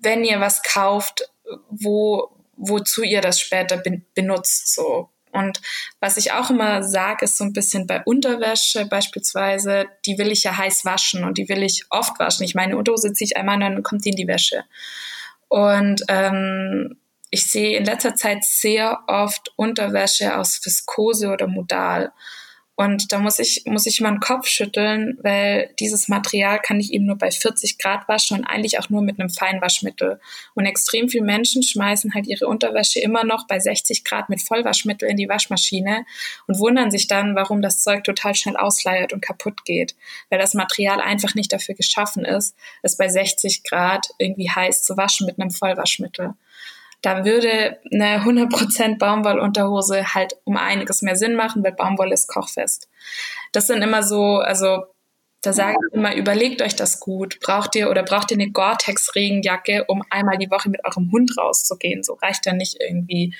wenn 0.00 0.24
ihr 0.24 0.40
was 0.40 0.62
kauft, 0.62 1.30
wo, 1.68 2.30
wozu 2.56 3.02
ihr 3.02 3.20
das 3.20 3.38
später 3.38 3.82
benutzt, 4.14 4.74
so 4.74 5.10
und 5.36 5.60
was 6.00 6.16
ich 6.16 6.32
auch 6.32 6.50
immer 6.50 6.82
sage, 6.82 7.24
ist 7.24 7.36
so 7.36 7.44
ein 7.44 7.52
bisschen 7.52 7.86
bei 7.86 8.02
Unterwäsche 8.04 8.86
beispielsweise, 8.86 9.86
die 10.06 10.18
will 10.18 10.32
ich 10.32 10.44
ja 10.44 10.56
heiß 10.56 10.84
waschen 10.84 11.24
und 11.24 11.38
die 11.38 11.48
will 11.48 11.62
ich 11.62 11.84
oft 11.90 12.18
waschen. 12.18 12.44
Ich 12.44 12.54
meine, 12.54 12.76
Unterhose 12.76 13.12
ziehe 13.12 13.26
ich 13.26 13.36
einmal 13.36 13.56
und 13.56 13.60
dann 13.60 13.82
kommt 13.82 14.04
die 14.04 14.10
in 14.10 14.16
die 14.16 14.28
Wäsche. 14.28 14.64
Und 15.48 16.02
ähm, 16.08 16.98
ich 17.30 17.46
sehe 17.46 17.76
in 17.76 17.84
letzter 17.84 18.14
Zeit 18.14 18.44
sehr 18.44 19.00
oft 19.06 19.52
Unterwäsche 19.56 20.36
aus 20.36 20.60
Viskose 20.64 21.28
oder 21.28 21.46
Modal. 21.46 22.12
Und 22.76 23.10
da 23.10 23.18
muss 23.18 23.38
ich, 23.38 23.62
muss 23.64 23.86
ich 23.86 24.02
mal 24.02 24.10
den 24.10 24.20
Kopf 24.20 24.46
schütteln, 24.48 25.16
weil 25.22 25.70
dieses 25.80 26.08
Material 26.08 26.60
kann 26.60 26.78
ich 26.78 26.92
eben 26.92 27.06
nur 27.06 27.16
bei 27.16 27.30
40 27.30 27.78
Grad 27.78 28.06
waschen 28.06 28.36
und 28.36 28.44
eigentlich 28.44 28.78
auch 28.78 28.90
nur 28.90 29.00
mit 29.00 29.18
einem 29.18 29.30
Feinwaschmittel. 29.30 30.20
Und 30.54 30.66
extrem 30.66 31.08
viele 31.08 31.24
Menschen 31.24 31.62
schmeißen 31.62 32.12
halt 32.12 32.26
ihre 32.26 32.46
Unterwäsche 32.46 33.00
immer 33.00 33.24
noch 33.24 33.46
bei 33.46 33.58
60 33.58 34.04
Grad 34.04 34.28
mit 34.28 34.42
Vollwaschmittel 34.42 35.08
in 35.08 35.16
die 35.16 35.28
Waschmaschine 35.28 36.04
und 36.46 36.58
wundern 36.58 36.90
sich 36.90 37.06
dann, 37.06 37.34
warum 37.34 37.62
das 37.62 37.82
Zeug 37.82 38.04
total 38.04 38.34
schnell 38.34 38.58
ausleiert 38.58 39.14
und 39.14 39.22
kaputt 39.22 39.64
geht. 39.64 39.96
Weil 40.28 40.38
das 40.38 40.52
Material 40.52 41.00
einfach 41.00 41.34
nicht 41.34 41.54
dafür 41.54 41.74
geschaffen 41.74 42.26
ist, 42.26 42.54
es 42.82 42.98
bei 42.98 43.08
60 43.08 43.64
Grad 43.64 44.08
irgendwie 44.18 44.50
heiß 44.50 44.82
zu 44.82 44.98
waschen 44.98 45.26
mit 45.26 45.40
einem 45.40 45.50
Vollwaschmittel 45.50 46.34
da 47.02 47.24
würde 47.24 47.78
eine 47.92 48.22
100% 48.22 48.98
Baumwollunterhose 48.98 50.14
halt 50.14 50.36
um 50.44 50.56
einiges 50.56 51.02
mehr 51.02 51.16
Sinn 51.16 51.34
machen, 51.34 51.62
weil 51.62 51.72
Baumwolle 51.72 52.14
ist 52.14 52.28
kochfest. 52.28 52.88
Das 53.52 53.66
sind 53.66 53.82
immer 53.82 54.02
so, 54.02 54.38
also 54.38 54.84
da 55.42 55.52
sage 55.52 55.76
ich 55.88 55.94
immer, 55.94 56.16
überlegt 56.16 56.62
euch 56.62 56.74
das 56.74 56.98
gut. 56.98 57.38
Braucht 57.40 57.76
ihr 57.76 57.90
oder 57.90 58.02
braucht 58.02 58.32
ihr 58.32 58.36
eine 58.36 58.50
Gore-Tex-Regenjacke, 58.50 59.84
um 59.86 60.02
einmal 60.10 60.38
die 60.38 60.50
Woche 60.50 60.68
mit 60.68 60.84
eurem 60.84 61.12
Hund 61.12 61.36
rauszugehen? 61.38 62.02
So 62.02 62.14
reicht 62.14 62.46
ja 62.46 62.52
nicht 62.52 62.78
irgendwie 62.80 63.34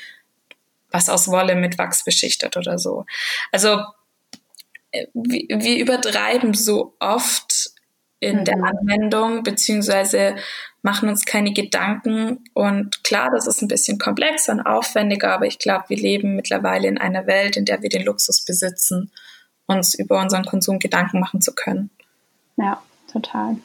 was 0.91 1.09
aus 1.09 1.29
Wolle 1.29 1.57
mit 1.57 1.79
Wachs 1.79 2.05
beschichtet 2.05 2.57
oder 2.57 2.79
so. 2.79 3.05
Also 3.51 3.81
äh, 4.93 5.07
wir 5.15 5.79
übertreiben 5.79 6.55
so 6.55 6.95
oft 7.01 7.71
in 8.21 8.41
mhm. 8.41 8.45
der 8.45 8.57
Anwendung, 8.63 9.43
beziehungsweise 9.43 10.37
machen 10.87 11.09
uns 11.09 11.25
keine 11.25 11.53
Gedanken. 11.53 12.45
Und 12.55 13.03
klar, 13.03 13.29
das 13.33 13.49
ist 13.49 13.61
ein 13.61 13.67
bisschen 13.67 13.99
komplexer 13.99 14.53
und 14.53 14.61
aufwendiger, 14.61 15.35
aber 15.35 15.47
ich 15.47 15.59
glaube, 15.59 15.87
wir 15.89 15.97
leben 15.97 16.37
mittlerweile 16.37 16.87
in 16.87 16.97
einer 16.97 17.27
Welt, 17.27 17.57
in 17.57 17.65
der 17.65 17.83
wir 17.83 17.89
den 17.89 18.05
Luxus 18.05 18.45
besitzen, 18.45 19.11
uns 19.67 19.95
über 19.95 20.21
unseren 20.21 20.45
Konsum 20.45 20.79
Gedanken 20.79 21.19
machen 21.19 21.41
zu 21.41 21.53
können. 21.53 21.91
Ja, 22.57 22.81
total. 23.13 23.57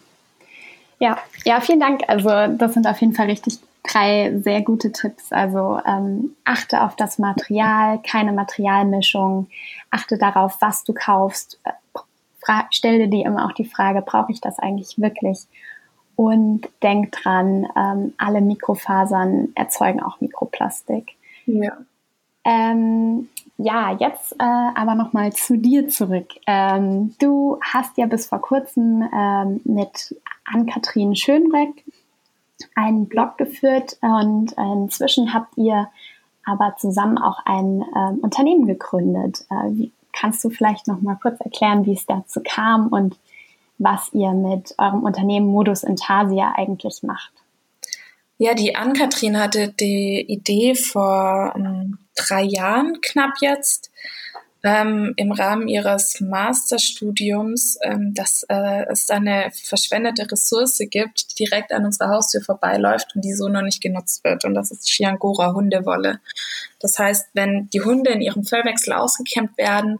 Ja, 0.98 1.20
ja, 1.46 1.62
vielen 1.62 1.80
Dank. 1.80 2.02
Also 2.08 2.28
das 2.58 2.74
sind 2.74 2.88
auf 2.88 3.00
jeden 3.00 3.14
Fall 3.14 3.28
richtig 3.28 3.60
drei 3.84 4.36
sehr 4.44 4.64
gute 4.64 4.92
Tipps. 4.92 5.32
Also 5.32 5.80
ähm, 5.86 6.36
achte 6.44 6.82
auf 6.82 6.96
das 6.96 7.20
Material, 7.20 8.00
keine 8.02 8.34
Materialmischung, 8.34 9.48
achte 9.92 10.18
darauf, 10.18 10.58
was 10.60 10.84
du 10.84 10.94
kaufst. 10.94 11.60
Äh, 11.66 12.64
stell 12.72 13.08
dir 13.08 13.26
immer 13.28 13.46
auch 13.46 13.52
die 13.52 13.66
Frage, 13.66 14.02
brauche 14.02 14.32
ich 14.32 14.42
das 14.42 14.58
eigentlich 14.58 15.00
wirklich? 15.00 15.46
Und 16.22 16.70
denk 16.84 17.14
dran, 17.14 17.68
ähm, 17.76 18.14
alle 18.20 18.42
Mikrofasern 18.42 19.54
erzeugen 19.56 20.04
auch 20.04 20.22
Mikroplastik. 20.22 21.14
Ja. 21.48 21.76
Ähm, 22.44 23.28
ja, 23.58 23.98
jetzt 24.00 24.34
äh, 24.34 24.38
aber 24.38 24.94
nochmal 24.94 25.34
zu 25.34 25.58
dir 25.58 25.90
zurück. 25.90 26.28
Ähm, 26.46 27.16
du 27.18 27.58
hast 27.64 27.98
ja 27.98 28.06
bis 28.06 28.28
vor 28.28 28.40
kurzem 28.40 29.02
ähm, 29.12 29.62
mit 29.64 30.16
Ann-Kathrin 30.46 31.16
Schönreck 31.16 31.84
einen 32.76 33.08
Blog 33.08 33.40
geführt 33.40 33.98
und 34.02 34.52
inzwischen 34.52 35.34
habt 35.34 35.58
ihr 35.58 35.90
aber 36.46 36.76
zusammen 36.78 37.18
auch 37.18 37.40
ein 37.48 37.82
äh, 37.82 38.20
Unternehmen 38.22 38.68
gegründet. 38.68 39.44
Äh, 39.50 39.72
wie, 39.72 39.92
kannst 40.14 40.44
du 40.44 40.52
vielleicht 40.52 40.88
nochmal 40.88 41.18
kurz 41.20 41.42
erklären, 41.42 41.88
wie 41.88 41.94
es 41.94 42.06
dazu 42.06 42.42
kam 42.44 42.90
und 42.90 43.18
was 43.84 44.10
ihr 44.14 44.32
mit 44.32 44.76
eurem 44.78 45.04
Unternehmen 45.04 45.48
Modus 45.48 45.84
Intasia 45.84 46.54
eigentlich 46.56 47.04
macht. 47.04 47.32
Ja, 48.38 48.54
die 48.54 48.76
Ann-Kathrin 48.76 49.40
hatte 49.40 49.70
die 49.70 50.26
Idee 50.28 50.76
vor 50.76 51.54
ähm, 51.56 52.00
drei 52.16 52.44
Jahren 52.44 53.00
knapp 53.02 53.34
jetzt 53.40 53.92
ähm, 54.64 55.14
im 55.16 55.32
Rahmen 55.32 55.68
ihres 55.68 56.22
Masterstudiums, 56.22 57.78
ähm, 57.84 58.14
dass 58.14 58.44
äh, 58.50 58.86
es 58.90 59.10
eine 59.10 59.52
verschwendete 59.52 60.32
Ressource 60.32 60.80
gibt, 60.90 61.32
die 61.32 61.46
direkt 61.46 61.72
an 61.72 61.86
unserer 61.86 62.10
Haustür 62.10 62.42
vorbeiläuft 62.42 63.16
und 63.16 63.24
die 63.24 63.34
so 63.34 63.48
noch 63.48 63.64
nicht 63.64 63.82
genutzt 63.82 64.24
wird. 64.24 64.46
Und 64.46 64.54
das 64.54 64.72
ist 64.72 64.88
Chiangora 64.88 65.54
Hundewolle. 65.54 66.20
Das 66.80 66.98
heißt, 67.00 67.30
wenn 67.34 67.70
die 67.70 67.82
Hunde 67.82 68.12
in 68.12 68.22
ihrem 68.22 68.44
Fellwechsel 68.44 68.94
ausgekämmt 68.94 69.58
werden, 69.58 70.00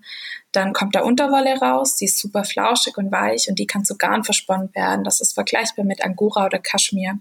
dann 0.52 0.74
kommt 0.74 0.96
da 0.96 1.02
Unterwolle 1.02 1.58
raus, 1.60 1.96
die 1.96 2.06
ist 2.06 2.18
super 2.18 2.44
flauschig 2.44 2.98
und 2.98 3.12
weich 3.12 3.48
und 3.50 3.58
die 3.58 3.68
kann 3.68 3.86
zu 3.86 3.98
Garn 3.98 4.24
versponnen 4.24 4.74
werden. 4.76 5.04
Das 5.04 5.22
ist 5.22 5.34
vergleichbar 5.34 5.86
mit 5.86 6.04
Angora 6.04 6.46
oder 6.46 6.60
Kaschmir. 6.60 7.20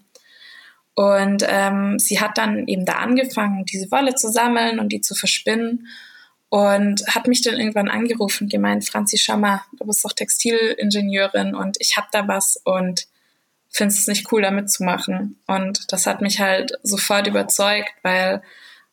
Und 0.95 1.45
ähm, 1.49 1.99
sie 1.99 2.21
hat 2.21 2.37
dann 2.37 2.67
eben 2.67 2.85
da 2.85 2.95
angefangen, 2.95 3.65
diese 3.65 3.91
Wolle 3.91 4.15
zu 4.17 4.31
sammeln 4.31 4.81
und 4.81 4.91
die 4.91 5.01
zu 5.01 5.15
verspinnen 5.15 5.87
und 6.49 7.07
hat 7.07 7.29
mich 7.29 7.43
dann 7.43 7.59
irgendwann 7.59 7.89
angerufen 7.89 8.45
und 8.45 8.53
gemeint, 8.53 8.87
Franzi, 8.87 9.17
schau 9.17 9.37
mal, 9.37 9.63
du 9.79 9.87
bist 9.87 10.05
doch 10.05 10.13
Textilingenieurin 10.13 11.55
und 11.55 11.77
ich 11.81 11.97
hab 11.97 12.11
da 12.11 12.27
was 12.27 12.61
und 12.65 13.07
findest 13.71 14.01
es 14.01 14.07
nicht 14.09 14.33
cool, 14.33 14.43
da 14.43 14.51
mitzumachen. 14.51 15.41
Und 15.47 15.93
das 15.93 16.07
hat 16.07 16.21
mich 16.21 16.41
halt 16.41 16.73
sofort 16.83 17.29
überzeugt, 17.29 17.93
weil 18.03 18.43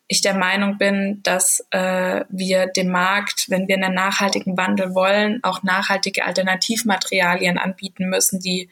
ich 0.08 0.22
der 0.22 0.36
Meinung 0.36 0.78
bin, 0.78 1.22
dass 1.24 1.66
äh, 1.72 2.24
wir 2.30 2.68
dem 2.68 2.90
Markt, 2.90 3.50
wenn 3.50 3.68
wir 3.68 3.76
einen 3.76 3.94
nachhaltigen 3.94 4.58
Wandel 4.58 4.96
wollen, 4.96 5.44
auch 5.44 5.64
nachhaltige 5.64 6.26
Alternativmaterialien 6.26 7.58
anbieten 7.58 8.08
müssen, 8.10 8.40
die 8.40 8.70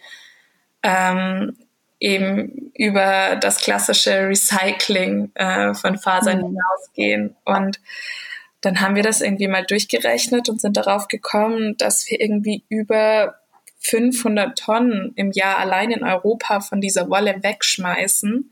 ähm, 0.82 1.58
eben 2.00 2.72
über 2.76 3.36
das 3.36 3.60
klassische 3.60 4.28
Recycling 4.28 5.32
äh, 5.36 5.74
von 5.74 5.98
Fasern 5.98 6.40
mhm. 6.40 6.46
hinausgehen. 6.46 7.36
Und 7.44 7.80
dann 8.62 8.80
haben 8.80 8.96
wir 8.96 9.04
das 9.04 9.22
irgendwie 9.22 9.48
mal 9.48 9.66
durchgerechnet 9.66 10.48
und 10.48 10.62
sind 10.62 10.78
darauf 10.78 11.08
gekommen, 11.08 11.76
dass 11.78 12.10
wir 12.10 12.20
irgendwie 12.22 12.64
über 12.70 13.36
500 13.80 14.58
Tonnen 14.58 15.14
im 15.16 15.32
Jahr 15.32 15.58
allein 15.58 15.92
in 15.92 16.04
Europa 16.04 16.62
von 16.62 16.82
dieser 16.82 17.10
Wolle 17.10 17.44
wegschmeißen. 17.44 18.52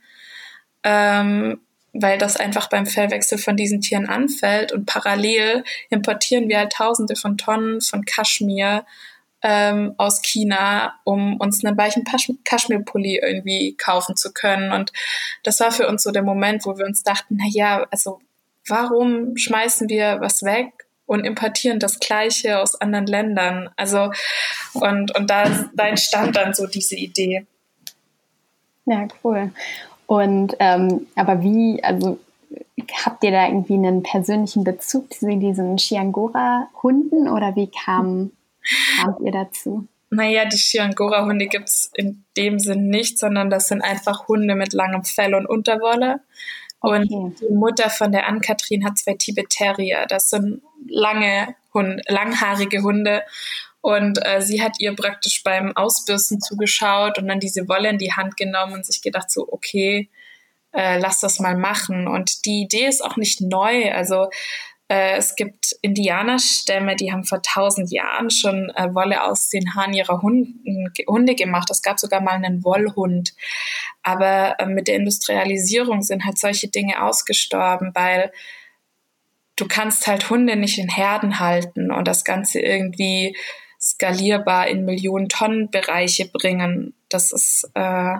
Ähm, 0.84 1.60
weil 1.94 2.18
das 2.18 2.38
einfach 2.38 2.70
beim 2.70 2.86
Fellwechsel 2.86 3.38
von 3.38 3.56
diesen 3.56 3.82
Tieren 3.82 4.10
anfällt. 4.10 4.72
Und 4.72 4.86
parallel 4.86 5.64
importieren 5.90 6.50
wir 6.50 6.58
halt 6.58 6.74
Tausende 6.74 7.16
von 7.16 7.38
Tonnen 7.38 7.82
von 7.82 8.04
Kaschmir 8.04 8.86
ähm, 9.44 9.94
aus 9.98 10.22
China, 10.22 10.96
um 11.04 11.38
uns 11.38 11.64
einen 11.64 11.78
weichen 11.78 12.04
Kaschmirpulli 12.44 13.20
irgendwie 13.22 13.76
kaufen 13.78 14.16
zu 14.16 14.34
können. 14.34 14.72
Und 14.72 14.92
das 15.44 15.60
war 15.60 15.72
für 15.72 15.88
uns 15.88 16.04
so 16.04 16.12
der 16.12 16.24
Moment, 16.24 16.66
wo 16.66 16.78
wir 16.78 16.86
uns 16.86 17.04
dachten, 17.04 17.38
na 17.40 17.46
ja, 17.48 17.86
also 17.92 18.20
warum 18.68 19.38
schmeißen 19.38 19.90
wir 19.90 20.20
was 20.20 20.44
weg 20.44 20.72
und 21.06 21.26
importieren 21.26 21.80
das 21.80 22.00
Gleiche 22.00 22.60
aus 22.60 22.80
anderen 22.80 23.06
Ländern? 23.06 23.70
Also 23.76 24.12
und 24.74 25.16
und 25.16 25.30
da, 25.30 25.70
da 25.76 25.88
entstand 25.88 26.36
dann 26.38 26.54
so 26.54 26.66
diese 26.66 26.96
Idee. 26.96 27.46
Ja, 28.86 29.08
cool. 29.24 29.52
Und 30.06 30.56
ähm, 30.60 31.08
aber 31.16 31.42
wie, 31.44 31.84
also 31.84 32.20
habt 33.06 33.24
ihr 33.24 33.32
da 33.32 33.48
irgendwie 33.48 33.74
einen 33.74 34.04
persönlichen 34.04 34.64
Bezug 34.64 35.14
zu 35.14 35.28
diesen 35.38 35.78
Chiangora-Hunden 35.78 37.28
oder 37.28 37.56
wie 37.56 37.70
kam, 37.70 38.32
kamt 39.00 39.20
ihr 39.22 39.32
dazu? 39.32 39.88
Naja, 40.10 40.46
die 40.46 40.58
Chiangora-Hunde 40.58 41.48
gibt 41.48 41.70
es 41.70 41.92
in 41.96 42.24
dem 42.38 42.60
Sinn 42.60 42.90
nicht, 42.90 43.18
sondern 43.18 43.50
das 43.50 43.68
sind 43.68 43.82
einfach 43.82 44.28
Hunde 44.28 44.56
mit 44.56 44.74
langem 44.74 45.04
Fell 45.04 45.34
und 45.34 45.48
Unterwolle. 45.48 46.22
Okay. 46.82 47.16
Und 47.16 47.40
die 47.40 47.54
Mutter 47.54 47.90
von 47.90 48.12
der 48.12 48.28
Ann-Kathrin 48.28 48.86
hat 48.86 48.98
zwei 48.98 49.14
Tibet-Terrier. 49.14 50.06
Das 50.08 50.30
sind 50.30 50.62
lange 50.88 51.56
Hunde, 51.74 52.04
langhaarige 52.08 52.84
Hunde. 52.84 53.24
Und 53.84 54.26
äh, 54.26 54.42
sie 54.42 54.64
hat 54.64 54.80
ihr 54.80 54.96
praktisch 54.96 55.44
beim 55.44 55.76
Ausbürsten 55.76 56.40
zugeschaut 56.40 57.20
und 57.20 57.28
dann 57.28 57.42
diese 57.42 57.68
Wolle 57.68 57.90
in 57.90 57.98
die 57.98 58.14
Hand 58.14 58.38
genommen 58.38 58.72
und 58.72 58.86
sich 58.86 59.02
gedacht 59.02 59.30
so, 59.30 59.46
okay, 59.52 60.10
äh, 60.72 60.98
lass 61.00 61.20
das 61.20 61.42
mal 61.42 61.58
machen. 61.58 62.08
Und 62.08 62.46
die 62.46 62.62
Idee 62.62 62.86
ist 62.86 63.04
auch 63.04 63.18
nicht 63.18 63.42
neu. 63.42 63.92
Also 63.92 64.30
äh, 64.88 65.18
es 65.18 65.36
gibt 65.36 65.76
Indianerstämme, 65.82 66.96
die 66.96 67.12
haben 67.12 67.26
vor 67.26 67.42
tausend 67.42 67.92
Jahren 67.92 68.30
schon 68.30 68.70
äh, 68.70 68.96
Wolle 68.96 69.22
aus 69.22 69.50
den 69.50 69.76
Haaren 69.76 69.94
ihrer 69.94 70.22
Hunden, 70.22 70.94
Hunde 71.06 71.36
gemacht. 71.36 71.70
Es 71.70 71.82
gab 71.82 72.00
sogar 72.00 72.22
mal 72.22 72.36
einen 72.36 72.64
Wollhund. 72.64 73.34
Aber 74.02 74.56
äh, 74.60 74.66
mit 74.66 74.88
der 74.88 74.96
Industrialisierung 74.96 76.04
sind 76.04 76.24
halt 76.24 76.38
solche 76.38 76.70
Dinge 76.70 77.04
ausgestorben, 77.04 77.92
weil 77.94 78.32
du 79.58 79.68
kannst 79.68 80.08
halt 80.08 80.30
Hunde 80.30 80.56
nicht 80.56 80.80
in 80.80 80.88
Herden 80.88 81.40
halten 81.40 81.92
und 81.92 82.08
das 82.08 82.24
Ganze 82.24 82.62
irgendwie 82.62 83.36
skalierbar 83.84 84.68
in 84.68 84.86
Millionen 84.86 85.30
Tonnen 85.30 85.70
Bereiche 85.70 86.26
bringen. 86.26 86.94
Das 87.10 87.32
ist 87.32 87.70
äh, 87.74 88.16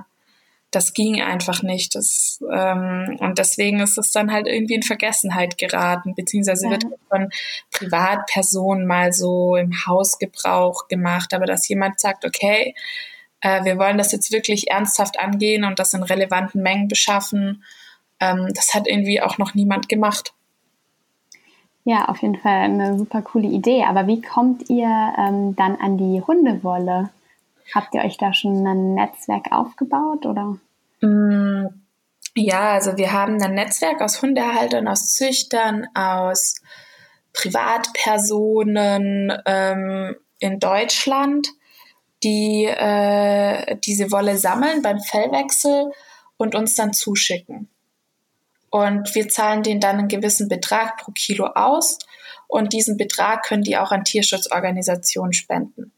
das 0.74 0.94
ging 0.94 1.22
einfach 1.22 1.62
nicht. 1.62 1.96
Das, 1.96 2.44
ähm, 2.52 3.18
und 3.20 3.38
deswegen 3.38 3.80
ist 3.80 3.98
es 3.98 4.12
dann 4.12 4.32
halt 4.32 4.48
irgendwie 4.48 4.74
in 4.74 4.84
Vergessenheit 4.84 5.58
geraten, 5.58 6.16
beziehungsweise 6.16 6.66
ja. 6.66 6.72
wird 6.72 6.86
von 7.10 7.30
Privatpersonen 7.72 8.86
mal 8.88 9.14
so 9.14 9.56
im 9.56 9.86
Hausgebrauch 9.86 10.88
gemacht, 10.88 11.34
aber 11.34 11.46
dass 11.46 11.68
jemand 11.68 12.00
sagt, 12.00 12.26
okay, 12.26 12.74
äh, 13.42 13.64
wir 13.64 13.78
wollen 13.78 13.98
das 13.98 14.12
jetzt 14.12 14.32
wirklich 14.32 14.72
ernsthaft 14.72 15.20
angehen 15.20 15.64
und 15.64 15.80
das 15.80 15.94
in 15.94 16.04
relevanten 16.04 16.62
Mengen 16.62 16.88
beschaffen, 16.88 17.64
ähm, 18.20 18.50
das 18.56 18.74
hat 18.74 18.88
irgendwie 18.88 19.22
auch 19.22 19.38
noch 19.38 19.54
niemand 19.54 19.90
gemacht. 19.90 20.34
Ja, 21.86 22.06
auf 22.06 22.22
jeden 22.22 22.38
Fall 22.38 22.60
eine 22.60 22.98
super 22.98 23.22
coole 23.22 23.48
Idee. 23.48 23.84
Aber 23.84 24.08
wie 24.08 24.22
kommt 24.22 24.70
ihr 24.70 25.14
ähm, 25.18 25.56
dann 25.56 25.76
an 25.76 25.98
die 25.98 26.22
Hundewolle? 26.22 27.10
Habt 27.74 27.94
ihr 27.94 28.02
euch 28.02 28.18
da 28.18 28.34
schon 28.34 28.66
ein 28.66 28.94
Netzwerk 28.94 29.52
aufgebaut 29.52 30.26
oder? 30.26 30.58
Mm, 31.02 31.68
ja, 32.36 32.72
also 32.72 32.98
wir 32.98 33.12
haben 33.12 33.42
ein 33.42 33.56
Netzwerk 33.56 34.02
aus 34.02 34.22
Hundehaltern, 34.22 34.88
aus 34.88 35.14
Züchtern, 35.14 35.88
aus 35.94 36.62
Privatpersonen 37.34 39.34
ähm, 39.46 40.16
in 40.40 40.60
Deutschland, 40.60 41.48
die 42.24 42.66
äh, 42.66 43.76
diese 43.78 44.12
Wolle 44.12 44.38
sammeln 44.38 44.82
beim 44.82 45.00
Fellwechsel 45.00 45.92
und 46.38 46.56
uns 46.56 46.76
dann 46.76 46.94
zuschicken. 46.94 47.70
Und 48.74 49.14
wir 49.14 49.30
zahlen 49.30 49.62
denen 49.62 49.80
dann 49.80 50.00
einen 50.00 50.08
gewissen 50.08 50.48
Betrag 50.48 50.98
pro 50.98 51.12
Kilo 51.12 51.46
aus 51.46 52.00
und 52.48 52.74
diesen 52.74 52.98
Betrag 52.98 53.44
können 53.44 53.62
die 53.62 53.78
auch 53.78 53.92
an 53.92 54.04
Tierschutzorganisationen 54.04 55.32
spenden. 55.32 55.92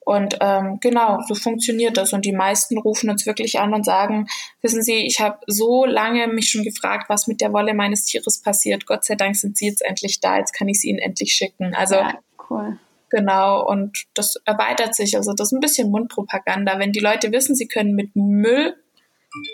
Und 0.00 0.36
ähm, 0.42 0.80
genau, 0.82 1.22
so 1.26 1.34
funktioniert 1.34 1.96
das. 1.96 2.12
Und 2.12 2.26
die 2.26 2.34
meisten 2.34 2.76
rufen 2.76 3.08
uns 3.08 3.24
wirklich 3.24 3.58
an 3.58 3.72
und 3.72 3.86
sagen, 3.86 4.26
wissen 4.60 4.82
Sie, 4.82 5.06
ich 5.06 5.20
habe 5.20 5.38
so 5.46 5.86
lange 5.86 6.28
mich 6.28 6.50
schon 6.50 6.62
gefragt, 6.62 7.08
was 7.08 7.26
mit 7.26 7.40
der 7.40 7.54
Wolle 7.54 7.72
meines 7.72 8.04
Tieres 8.04 8.42
passiert. 8.42 8.84
Gott 8.84 9.06
sei 9.06 9.14
Dank 9.14 9.34
sind 9.34 9.56
Sie 9.56 9.66
jetzt 9.66 9.80
endlich 9.82 10.20
da, 10.20 10.36
jetzt 10.36 10.52
kann 10.52 10.68
ich 10.68 10.80
sie 10.80 10.90
Ihnen 10.90 10.98
endlich 10.98 11.32
schicken. 11.32 11.74
Also 11.74 11.94
ja, 11.94 12.18
cool. 12.50 12.78
Genau, 13.08 13.66
und 13.66 14.04
das 14.12 14.36
erweitert 14.44 14.94
sich. 14.94 15.16
Also 15.16 15.32
das 15.32 15.48
ist 15.48 15.52
ein 15.52 15.60
bisschen 15.60 15.90
Mundpropaganda. 15.90 16.78
Wenn 16.78 16.92
die 16.92 17.00
Leute 17.00 17.32
wissen, 17.32 17.54
sie 17.54 17.66
können 17.66 17.94
mit 17.94 18.14
Müll 18.14 18.76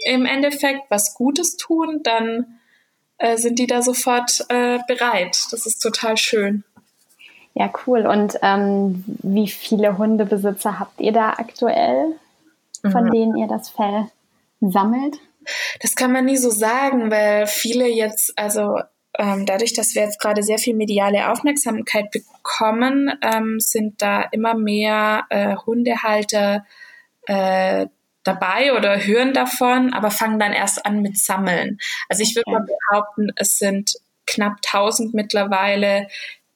im 0.06 0.26
Endeffekt 0.26 0.90
was 0.90 1.14
Gutes 1.14 1.56
tun, 1.56 2.00
dann 2.02 2.58
äh, 3.18 3.36
sind 3.36 3.58
die 3.58 3.66
da 3.66 3.82
sofort 3.82 4.44
äh, 4.48 4.78
bereit. 4.86 5.38
Das 5.50 5.66
ist 5.66 5.80
total 5.80 6.16
schön. 6.16 6.64
Ja, 7.54 7.70
cool. 7.86 8.06
Und 8.06 8.38
ähm, 8.42 9.04
wie 9.06 9.48
viele 9.48 9.98
Hundebesitzer 9.98 10.78
habt 10.78 11.00
ihr 11.00 11.12
da 11.12 11.30
aktuell, 11.30 12.14
von 12.90 13.04
mhm. 13.04 13.10
denen 13.10 13.36
ihr 13.36 13.48
das 13.48 13.70
Fell 13.70 14.06
sammelt? 14.60 15.18
Das 15.80 15.94
kann 15.94 16.12
man 16.12 16.24
nie 16.26 16.36
so 16.36 16.50
sagen, 16.50 17.10
weil 17.10 17.46
viele 17.46 17.88
jetzt, 17.88 18.38
also 18.38 18.78
ähm, 19.18 19.44
dadurch, 19.46 19.72
dass 19.72 19.94
wir 19.94 20.02
jetzt 20.02 20.20
gerade 20.20 20.42
sehr 20.42 20.58
viel 20.58 20.74
mediale 20.74 21.30
Aufmerksamkeit 21.30 22.10
bekommen, 22.10 23.12
ähm, 23.22 23.58
sind 23.58 24.00
da 24.00 24.22
immer 24.30 24.54
mehr 24.54 25.24
äh, 25.30 25.56
Hundehalter 25.56 26.64
äh, 27.26 27.86
dabei 28.22 28.74
oder 28.76 29.04
hören 29.04 29.32
davon, 29.32 29.92
aber 29.92 30.10
fangen 30.10 30.38
dann 30.38 30.52
erst 30.52 30.84
an 30.84 31.02
mit 31.02 31.18
Sammeln. 31.18 31.78
Also 32.08 32.22
ich 32.22 32.36
würde 32.36 32.50
mal 32.50 32.66
behaupten, 32.66 33.32
es 33.36 33.58
sind 33.58 33.94
knapp 34.26 34.58
1000 34.66 35.14
mittlerweile, 35.14 36.08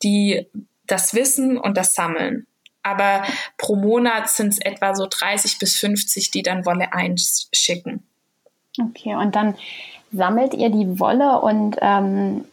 die 0.03 0.47
das 0.87 1.15
Wissen 1.15 1.57
und 1.59 1.77
das 1.77 1.95
Sammeln. 1.95 2.47
Aber 2.83 3.25
pro 3.57 3.77
Monat 3.77 4.29
sind 4.29 4.49
es 4.49 4.59
etwa 4.59 4.95
so 4.95 5.07
30 5.09 5.59
bis 5.59 5.77
50, 5.79 6.31
die 6.31 6.43
dann 6.43 6.67
Wolle 6.67 6.93
einschicken. 6.93 8.03
Okay, 8.79 9.15
und 9.15 9.35
dann 9.35 9.57
sammelt 10.13 10.53
ihr 10.53 10.69
die 10.69 11.01
Wolle 11.01 11.41
und 11.41 11.77
ähm, 11.81 12.45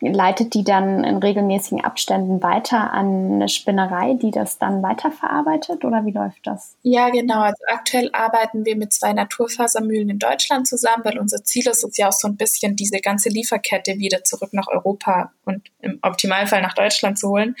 leitet 0.00 0.54
die 0.54 0.64
dann 0.64 1.04
in 1.04 1.16
regelmäßigen 1.18 1.84
Abständen 1.84 2.42
weiter 2.42 2.92
an 2.92 3.34
eine 3.34 3.48
Spinnerei, 3.48 4.14
die 4.14 4.30
das 4.30 4.58
dann 4.58 4.82
weiterverarbeitet 4.82 5.84
oder 5.84 6.04
wie 6.04 6.10
läuft 6.10 6.46
das? 6.46 6.76
Ja, 6.82 7.10
genau. 7.10 7.40
Also 7.40 7.62
aktuell 7.68 8.10
arbeiten 8.12 8.64
wir 8.64 8.76
mit 8.76 8.92
zwei 8.92 9.12
Naturfasermühlen 9.12 10.10
in 10.10 10.18
Deutschland 10.18 10.66
zusammen, 10.66 11.04
weil 11.04 11.18
unser 11.18 11.44
Ziel 11.44 11.66
ist 11.68 11.84
es 11.84 11.96
ja 11.96 12.08
auch 12.08 12.12
so 12.12 12.28
ein 12.28 12.36
bisschen, 12.36 12.76
diese 12.76 12.98
ganze 12.98 13.28
Lieferkette 13.28 13.98
wieder 13.98 14.24
zurück 14.24 14.52
nach 14.52 14.68
Europa 14.68 15.32
und 15.44 15.62
im 15.80 15.98
Optimalfall 16.02 16.62
nach 16.62 16.74
Deutschland 16.74 17.18
zu 17.18 17.28
holen. 17.28 17.54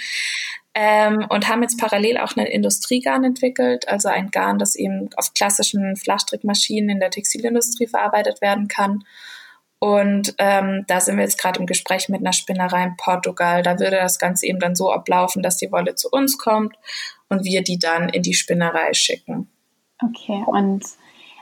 Ähm, 0.74 1.26
und 1.28 1.48
haben 1.48 1.62
jetzt 1.62 1.78
parallel 1.78 2.16
auch 2.16 2.34
einen 2.34 2.46
Industriegarn 2.46 3.24
entwickelt, 3.24 3.88
also 3.88 4.08
ein 4.08 4.30
Garn, 4.30 4.58
das 4.58 4.74
eben 4.74 5.10
auf 5.16 5.34
klassischen 5.34 5.96
Flachstrickmaschinen 5.96 6.88
in 6.88 6.98
der 6.98 7.10
Textilindustrie 7.10 7.86
verarbeitet 7.86 8.40
werden 8.40 8.68
kann 8.68 9.04
und 9.82 10.36
ähm, 10.38 10.84
da 10.86 11.00
sind 11.00 11.16
wir 11.16 11.24
jetzt 11.24 11.40
gerade 11.40 11.58
im 11.58 11.66
Gespräch 11.66 12.08
mit 12.08 12.20
einer 12.20 12.32
Spinnerei 12.32 12.84
in 12.84 12.96
Portugal. 12.96 13.64
Da 13.64 13.80
würde 13.80 13.96
das 13.96 14.20
Ganze 14.20 14.46
eben 14.46 14.60
dann 14.60 14.76
so 14.76 14.92
ablaufen, 14.92 15.42
dass 15.42 15.56
die 15.56 15.72
Wolle 15.72 15.96
zu 15.96 16.08
uns 16.08 16.38
kommt 16.38 16.76
und 17.28 17.42
wir 17.42 17.64
die 17.64 17.80
dann 17.80 18.08
in 18.08 18.22
die 18.22 18.34
Spinnerei 18.34 18.94
schicken. 18.94 19.50
Okay, 20.00 20.40
und 20.46 20.84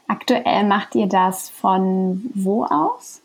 aktuell 0.08 0.64
macht 0.64 0.94
ihr 0.94 1.06
das 1.06 1.50
von 1.50 2.30
wo 2.34 2.64
aus? 2.64 3.20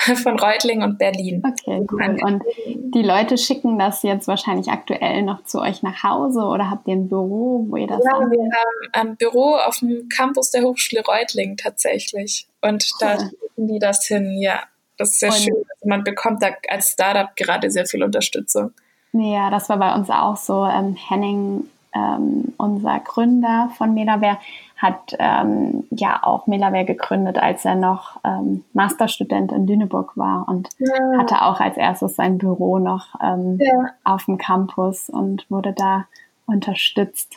von 0.22 0.38
Reutling 0.38 0.82
und 0.82 0.98
Berlin. 0.98 1.42
Okay, 1.42 1.86
cool. 1.90 2.18
Und 2.22 2.42
die 2.66 3.02
Leute 3.02 3.36
schicken 3.38 3.78
das 3.78 4.02
jetzt 4.02 4.28
wahrscheinlich 4.28 4.68
aktuell 4.68 5.22
noch 5.22 5.44
zu 5.44 5.60
euch 5.60 5.82
nach 5.82 6.02
Hause 6.02 6.40
oder 6.40 6.70
habt 6.70 6.88
ihr 6.88 6.94
ein 6.94 7.08
Büro, 7.08 7.66
wo 7.68 7.76
ihr 7.76 7.86
das 7.86 8.00
Ja, 8.04 8.18
wir 8.18 8.42
haben 8.42 8.92
ein 8.92 9.16
Büro 9.16 9.56
auf 9.56 9.78
dem 9.78 10.08
Campus 10.08 10.50
der 10.50 10.62
Hochschule 10.62 11.02
Reutling 11.02 11.56
tatsächlich. 11.56 12.46
Und 12.62 12.86
cool. 13.00 13.08
da 13.08 13.30
schicken 13.60 13.68
die 13.68 13.78
das 13.78 14.06
hin, 14.06 14.38
ja. 14.40 14.60
Das 14.96 15.10
ist 15.10 15.20
sehr 15.20 15.30
und 15.30 15.36
schön. 15.36 15.54
Also 15.54 15.88
man 15.88 16.04
bekommt 16.04 16.42
da 16.42 16.48
als 16.68 16.90
Startup 16.90 17.34
gerade 17.36 17.70
sehr 17.70 17.86
viel 17.86 18.02
Unterstützung. 18.02 18.72
Ja, 19.12 19.50
das 19.50 19.68
war 19.68 19.78
bei 19.78 19.94
uns 19.94 20.10
auch 20.10 20.36
so. 20.36 20.64
Ähm, 20.66 20.94
Henning, 20.94 21.64
ähm, 21.94 22.52
unser 22.58 23.00
Gründer 23.00 23.70
von 23.76 23.94
Melaware, 23.94 24.38
hat 24.76 25.16
ähm, 25.18 25.84
ja 25.90 26.20
auch 26.22 26.46
Melaware 26.46 26.84
gegründet, 26.84 27.38
als 27.38 27.64
er 27.64 27.74
noch 27.74 28.20
ähm, 28.24 28.64
Masterstudent 28.72 29.52
in 29.52 29.66
Lüneburg 29.66 30.16
war 30.16 30.46
und 30.48 30.68
ja. 30.78 31.18
hatte 31.18 31.42
auch 31.42 31.60
als 31.60 31.76
erstes 31.76 32.16
sein 32.16 32.38
Büro 32.38 32.78
noch 32.78 33.14
ähm, 33.22 33.58
ja. 33.60 33.90
auf 34.04 34.24
dem 34.24 34.38
Campus 34.38 35.10
und 35.10 35.50
wurde 35.50 35.74
da 35.74 36.06
unterstützt. 36.46 37.34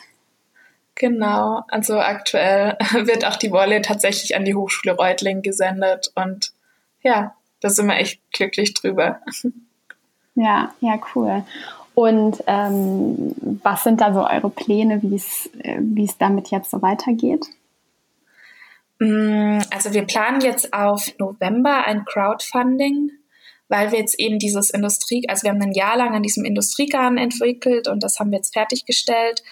Genau, 0.96 1.62
also 1.68 1.98
aktuell 1.98 2.76
wird 2.92 3.24
auch 3.24 3.36
die 3.36 3.50
Wolle 3.50 3.82
tatsächlich 3.82 4.36
an 4.36 4.44
die 4.44 4.54
Hochschule 4.54 4.96
Reutling 4.96 5.42
gesendet 5.42 6.12
und 6.14 6.52
ja, 7.02 7.34
da 7.60 7.68
sind 7.68 7.86
wir 7.86 7.96
echt 7.96 8.20
glücklich 8.32 8.74
drüber. 8.74 9.20
Ja, 10.34 10.74
ja, 10.80 10.98
cool. 11.14 11.44
Und 11.94 12.42
ähm, 12.46 13.34
was 13.62 13.84
sind 13.84 14.00
da 14.00 14.12
so 14.12 14.26
eure 14.26 14.50
Pläne, 14.50 15.00
wie 15.02 15.14
es 15.14 16.18
damit 16.18 16.50
jetzt 16.50 16.70
so 16.70 16.82
weitergeht? 16.82 17.46
Mm, 18.98 19.60
also 19.70 19.92
wir 19.92 20.04
planen 20.04 20.40
jetzt 20.40 20.72
auf 20.72 21.06
November 21.18 21.86
ein 21.86 22.04
Crowdfunding, 22.04 23.10
weil 23.68 23.92
wir 23.92 23.98
jetzt 23.98 24.18
eben 24.18 24.38
dieses 24.38 24.70
Industrie, 24.70 25.28
also 25.28 25.44
wir 25.44 25.50
haben 25.50 25.62
ein 25.62 25.72
Jahr 25.72 25.96
lang 25.96 26.14
an 26.14 26.22
diesem 26.22 26.44
Industriegarn 26.44 27.16
entwickelt 27.16 27.88
und 27.88 28.02
das 28.02 28.18
haben 28.18 28.30
wir 28.30 28.38
jetzt 28.38 28.54
fertiggestellt. 28.54 29.42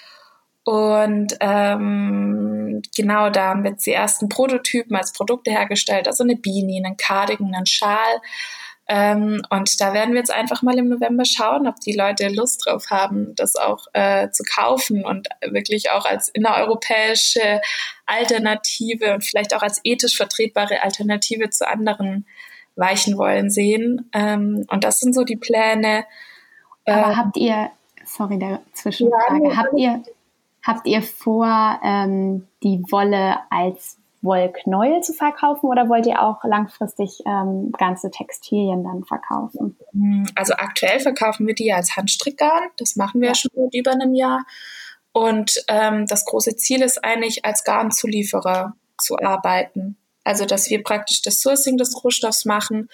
Und 0.64 1.36
ähm, 1.40 2.82
genau 2.96 3.30
da 3.30 3.48
haben 3.48 3.64
wir 3.64 3.72
jetzt 3.72 3.86
die 3.86 3.92
ersten 3.92 4.28
Prototypen 4.28 4.96
als 4.96 5.12
Produkte 5.12 5.50
hergestellt, 5.50 6.06
also 6.06 6.22
eine 6.22 6.36
Beanie, 6.36 6.82
einen 6.84 6.96
Cardigan, 6.96 7.54
einen 7.54 7.66
Schal 7.66 8.20
Ähm, 8.88 9.40
und 9.48 9.80
da 9.80 9.94
werden 9.94 10.12
wir 10.12 10.18
jetzt 10.18 10.32
einfach 10.32 10.62
mal 10.62 10.76
im 10.76 10.88
November 10.88 11.24
schauen, 11.24 11.66
ob 11.68 11.80
die 11.80 11.94
Leute 11.94 12.28
Lust 12.28 12.66
drauf 12.66 12.86
haben, 12.90 13.34
das 13.36 13.56
auch 13.56 13.86
äh, 13.92 14.30
zu 14.30 14.42
kaufen 14.42 15.04
und 15.04 15.28
wirklich 15.48 15.90
auch 15.92 16.04
als 16.04 16.28
innereuropäische 16.28 17.60
Alternative 18.06 19.14
und 19.14 19.24
vielleicht 19.24 19.54
auch 19.54 19.62
als 19.62 19.80
ethisch 19.84 20.16
vertretbare 20.16 20.82
Alternative 20.82 21.48
zu 21.50 21.66
anderen 21.68 22.26
weichen 22.74 23.16
wollen 23.18 23.50
sehen. 23.50 24.10
Ähm, 24.12 24.66
und 24.68 24.84
das 24.84 24.98
sind 24.98 25.14
so 25.14 25.24
die 25.24 25.36
Pläne. 25.36 26.04
Aber 26.84 27.12
äh, 27.12 27.16
habt 27.16 27.36
ihr, 27.36 27.70
sorry, 28.04 28.38
der 28.38 28.60
Zwischenfrage, 28.72 29.48
ja, 29.48 29.56
habt 29.56 29.78
ihr, 29.78 30.02
habt 30.62 30.86
ihr 30.86 31.02
vor, 31.02 31.80
ähm, 31.82 32.46
die 32.62 32.82
Wolle 32.90 33.38
als 33.50 33.98
Wollknäuel 34.22 35.02
zu 35.02 35.12
verkaufen 35.12 35.66
oder 35.66 35.88
wollt 35.88 36.06
ihr 36.06 36.22
auch 36.22 36.44
langfristig 36.44 37.22
ähm, 37.26 37.72
ganze 37.72 38.10
Textilien 38.10 38.84
dann 38.84 39.04
verkaufen? 39.04 39.76
Hm, 39.92 40.26
also 40.36 40.54
aktuell 40.54 41.00
verkaufen 41.00 41.46
wir 41.46 41.54
die 41.54 41.72
als 41.72 41.96
Handstrickgarn. 41.96 42.68
Das 42.76 42.94
machen 42.94 43.20
wir 43.20 43.28
ja. 43.28 43.34
schon 43.34 43.50
seit 43.54 43.74
über 43.74 43.90
einem 43.90 44.14
Jahr. 44.14 44.44
Und 45.12 45.62
ähm, 45.68 46.06
das 46.06 46.24
große 46.24 46.56
Ziel 46.56 46.82
ist 46.82 47.04
eigentlich, 47.04 47.44
als 47.44 47.64
Garnzulieferer 47.64 48.76
zu 48.96 49.18
arbeiten. 49.18 49.96
Also, 50.24 50.46
dass 50.46 50.70
wir 50.70 50.82
praktisch 50.82 51.20
das 51.22 51.40
Sourcing 51.40 51.76
des 51.76 52.02
Rohstoffs 52.02 52.44
machen 52.44 52.88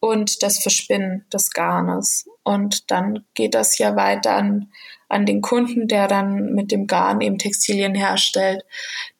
und 0.00 0.42
das 0.42 0.58
Verspinnen 0.58 1.24
des 1.32 1.52
Garnes. 1.52 2.28
Und 2.42 2.90
dann 2.90 3.24
geht 3.34 3.54
das 3.54 3.78
ja 3.78 3.94
weiter 3.94 4.34
an, 4.34 4.72
an 5.12 5.26
den 5.26 5.42
Kunden, 5.42 5.88
der 5.88 6.08
dann 6.08 6.54
mit 6.54 6.72
dem 6.72 6.86
Garn 6.86 7.20
eben 7.20 7.38
Textilien 7.38 7.94
herstellt. 7.94 8.64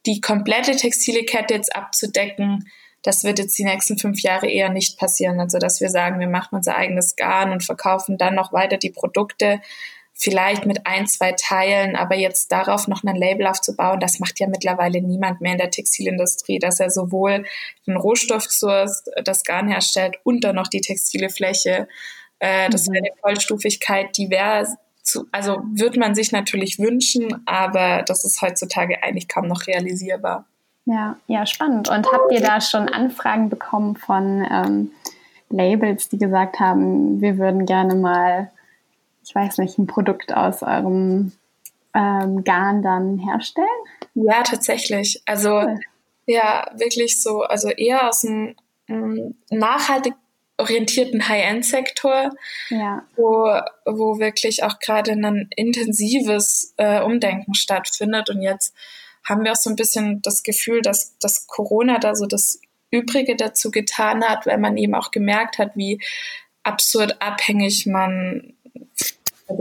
Die 0.07 0.21
komplette 0.21 0.77
textile 0.77 1.25
Kette 1.25 1.55
jetzt 1.55 1.75
abzudecken, 1.77 2.69
das 3.03 3.25
wird 3.25 3.39
jetzt 3.39 3.59
die 3.59 3.65
nächsten 3.65 3.99
fünf 3.99 4.21
Jahre 4.23 4.49
eher 4.49 4.71
nicht 4.71 4.99
passieren. 4.99 5.41
Also, 5.41 5.59
dass 5.59 5.81
wir 5.81 5.89
sagen, 5.89 6.21
wir 6.21 6.29
machen 6.29 6.57
unser 6.57 6.77
eigenes 6.77 7.17
Garn 7.17 7.51
und 7.53 7.65
verkaufen 7.65 8.17
dann 8.17 8.35
noch 8.35 8.53
weiter 8.53 8.77
die 8.77 8.91
Produkte 8.91 9.61
vielleicht 10.15 10.67
mit 10.67 10.87
ein, 10.87 11.07
zwei 11.07 11.33
Teilen, 11.33 11.97
aber 11.97 12.15
jetzt 12.15 12.53
darauf 12.53 12.87
noch 12.87 13.03
ein 13.03 13.17
Label 13.17 13.47
aufzubauen, 13.47 13.99
das 13.99 14.21
macht 14.21 14.39
ja 14.39 14.47
mittlerweile 14.47 15.01
niemand 15.01 15.41
mehr 15.41 15.53
in 15.53 15.59
der 15.59 15.71
Textilindustrie, 15.71 16.59
dass 16.59 16.81
er 16.81 16.91
sowohl 16.91 17.45
den 17.87 17.97
Rohstoffsource, 17.97 19.05
das 19.25 19.43
Garn 19.43 19.69
herstellt 19.69 20.17
und 20.23 20.45
dann 20.45 20.57
noch 20.57 20.69
die 20.69 20.81
textile 20.81 21.29
Fläche. 21.29 21.89
Äh, 22.39 22.69
das 22.71 22.87
wäre 22.89 23.01
mhm. 23.01 23.07
eine 23.07 23.21
Vollstufigkeit, 23.21 24.17
die 24.17 24.31
wäre 24.31 24.67
zu, 25.03 25.27
also 25.33 25.62
würde 25.73 25.99
man 25.99 26.15
sich 26.15 26.33
natürlich 26.33 26.79
wünschen, 26.79 27.43
aber 27.47 28.03
das 28.03 28.25
ist 28.25 28.41
heutzutage 28.41 29.03
eigentlich 29.03 29.29
kaum 29.29 29.49
noch 29.49 29.67
realisierbar. 29.67 30.47
Ja, 30.85 31.17
ja, 31.27 31.47
spannend. 31.47 31.88
Und 31.88 32.11
habt 32.11 32.33
ihr 32.33 32.41
da 32.41 32.61
schon 32.61 32.88
Anfragen 32.88 33.49
bekommen 33.49 33.97
von 33.97 34.47
ähm, 34.51 34.91
Labels, 35.51 36.09
die 36.09 36.19
gesagt 36.19 36.59
haben, 36.61 37.21
wir 37.21 37.38
würden 37.38 37.67
gerne 37.67 37.95
mal 37.95 38.51
ich 39.25 39.35
weiß 39.35 39.59
nicht, 39.59 39.79
ein 39.79 39.87
Produkt 39.87 40.35
aus 40.35 40.62
eurem 40.62 41.33
ähm, 41.95 42.45
Garn 42.45 42.83
dann 42.83 43.19
herstellen? 43.19 43.69
Ja, 44.15 44.43
tatsächlich. 44.43 45.23
Also 45.27 45.51
cool. 45.51 45.79
ja, 46.27 46.67
wirklich 46.75 47.23
so, 47.23 47.43
also 47.43 47.69
eher 47.69 48.09
aus 48.09 48.25
einem 48.25 48.55
ähm, 48.88 49.37
nachhaltig 49.51 50.15
orientierten 50.59 51.29
High-End-Sektor, 51.29 52.31
ja. 52.71 53.03
wo, 53.17 53.47
wo 53.87 54.19
wirklich 54.19 54.62
auch 54.62 54.79
gerade 54.79 55.12
ein 55.12 55.49
intensives 55.57 56.75
äh, 56.77 57.01
Umdenken 57.03 57.55
stattfindet. 57.55 58.31
Und 58.31 58.43
jetzt 58.43 58.75
haben 59.29 59.45
wir 59.45 59.53
auch 59.53 59.57
so 59.57 59.71
ein 59.71 59.77
bisschen 59.77 60.21
das 60.23 60.43
Gefühl, 60.43 60.83
dass, 60.83 61.19
dass 61.19 61.47
Corona 61.47 61.99
da 61.99 62.15
so 62.15 62.27
das 62.27 62.61
Übrige 62.91 63.37
dazu 63.37 63.71
getan 63.71 64.23
hat, 64.23 64.47
weil 64.47 64.59
man 64.59 64.77
eben 64.77 64.95
auch 64.95 65.11
gemerkt 65.11 65.59
hat, 65.59 65.73
wie 65.75 66.01
absurd 66.62 67.21
abhängig 67.21 67.87
man 67.87 68.55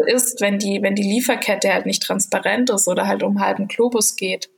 ist, 0.08 0.42
wenn 0.42 0.60
die, 0.60 0.82
wenn 0.82 0.96
die 0.96 1.04
Lieferkette 1.04 1.74
halt 1.74 1.86
nicht 1.86 2.04
transparent 2.04 2.70
ist 2.70 2.88
oder 2.88 3.08
halt 3.08 3.24
um 3.24 3.42
halben 3.42 3.68
Globus 3.68 4.16
geht. 4.16 4.50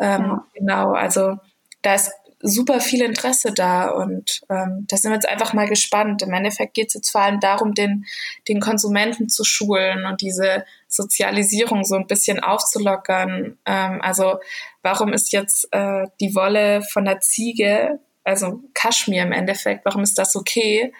Ähm, 0.00 0.22
ja. 0.22 0.46
Genau, 0.54 0.92
also 0.92 1.36
da 1.82 1.94
ist 1.94 2.12
super 2.42 2.80
viel 2.80 3.02
Interesse 3.02 3.52
da 3.54 3.90
und 3.90 4.40
ähm, 4.48 4.86
da 4.88 4.96
sind 4.96 5.10
wir 5.10 5.16
jetzt 5.16 5.28
einfach 5.28 5.52
mal 5.52 5.68
gespannt. 5.68 6.22
Im 6.22 6.32
Endeffekt 6.32 6.74
geht 6.74 6.88
es 6.88 6.94
jetzt 6.94 7.10
vor 7.10 7.20
allem 7.20 7.40
darum, 7.40 7.74
den, 7.74 8.06
den 8.48 8.60
Konsumenten 8.60 9.28
zu 9.28 9.44
schulen 9.44 10.06
und 10.06 10.20
diese 10.20 10.64
Sozialisierung 10.88 11.84
so 11.84 11.96
ein 11.96 12.06
bisschen 12.06 12.40
aufzulockern. 12.40 13.58
Ähm, 13.66 14.00
also 14.02 14.38
warum 14.82 15.12
ist 15.12 15.32
jetzt 15.32 15.68
äh, 15.72 16.06
die 16.20 16.34
Wolle 16.34 16.82
von 16.82 17.04
der 17.04 17.20
Ziege, 17.20 18.00
also 18.24 18.60
Kaschmir 18.74 19.22
im 19.22 19.32
Endeffekt, 19.32 19.84
warum 19.84 20.02
ist 20.02 20.18
das 20.18 20.34
okay? 20.36 20.92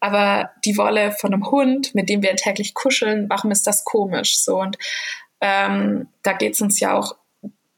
aber 0.00 0.50
die 0.66 0.76
Wolle 0.76 1.12
von 1.12 1.32
einem 1.32 1.50
Hund, 1.50 1.94
mit 1.94 2.10
dem 2.10 2.22
wir 2.22 2.36
täglich 2.36 2.74
kuscheln, 2.74 3.24
warum 3.30 3.50
ist 3.50 3.66
das 3.66 3.84
komisch? 3.84 4.38
So 4.38 4.60
und 4.60 4.76
ähm, 5.40 6.08
da 6.22 6.34
geht 6.34 6.52
es 6.52 6.60
uns 6.60 6.78
ja 6.78 6.92
auch 6.92 7.16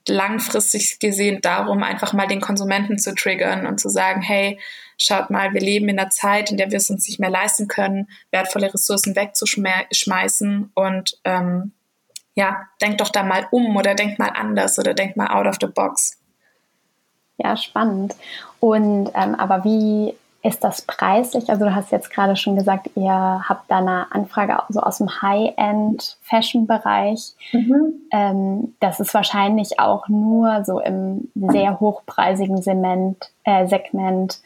langfristig 0.08 0.98
gesehen 0.98 1.40
darum, 1.40 1.82
einfach 1.82 2.12
mal 2.12 2.26
den 2.26 2.40
Konsumenten 2.40 2.98
zu 2.98 3.14
triggern 3.14 3.66
und 3.66 3.80
zu 3.80 3.88
sagen, 3.88 4.22
hey, 4.22 4.58
schaut 4.98 5.30
mal, 5.30 5.52
wir 5.52 5.60
leben 5.60 5.88
in 5.88 5.98
einer 5.98 6.10
Zeit, 6.10 6.50
in 6.50 6.56
der 6.56 6.70
wir 6.70 6.78
es 6.78 6.90
uns 6.90 7.06
nicht 7.06 7.20
mehr 7.20 7.30
leisten 7.30 7.68
können, 7.68 8.08
wertvolle 8.30 8.72
Ressourcen 8.72 9.16
wegzuschmeißen 9.16 10.70
und 10.74 11.18
ähm, 11.24 11.72
ja, 12.34 12.68
denkt 12.82 13.00
doch 13.00 13.08
da 13.08 13.22
mal 13.22 13.46
um 13.50 13.76
oder 13.76 13.94
denkt 13.94 14.18
mal 14.18 14.28
anders 14.28 14.78
oder 14.78 14.94
denkt 14.94 15.16
mal 15.16 15.28
out 15.28 15.46
of 15.46 15.56
the 15.60 15.66
box. 15.66 16.18
Ja, 17.38 17.56
spannend. 17.56 18.14
Und 18.60 19.10
ähm, 19.14 19.34
aber 19.34 19.64
wie 19.64 20.14
ist 20.46 20.62
das 20.62 20.82
preislich? 20.82 21.50
Also 21.50 21.64
du 21.64 21.74
hast 21.74 21.90
jetzt 21.90 22.10
gerade 22.10 22.36
schon 22.36 22.54
gesagt, 22.54 22.90
ihr 22.94 23.42
habt 23.48 23.68
da 23.68 23.78
eine 23.78 24.12
Anfrage 24.12 24.62
so 24.68 24.78
aus 24.80 24.98
dem 24.98 25.20
High-End-Fashion-Bereich. 25.20 27.32
Mhm. 27.52 28.02
Ähm, 28.12 28.76
das 28.78 29.00
ist 29.00 29.12
wahrscheinlich 29.12 29.80
auch 29.80 30.06
nur 30.08 30.62
so 30.64 30.78
im 30.78 31.32
sehr 31.34 31.80
hochpreisigen 31.80 32.62
Segment, 32.62 33.32
äh, 33.42 33.66
Segment 33.66 34.40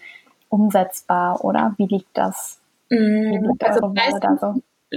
umsetzbar, 0.49 1.45
oder? 1.45 1.75
Wie 1.77 1.85
liegt 1.87 2.17
das? 2.17 2.59
Mhm. 2.89 3.33
Wie 3.33 3.37
liegt 3.49 3.63
also 3.63 3.93
Preis, 3.93 4.15
da 4.21 4.39
so? 4.41 4.55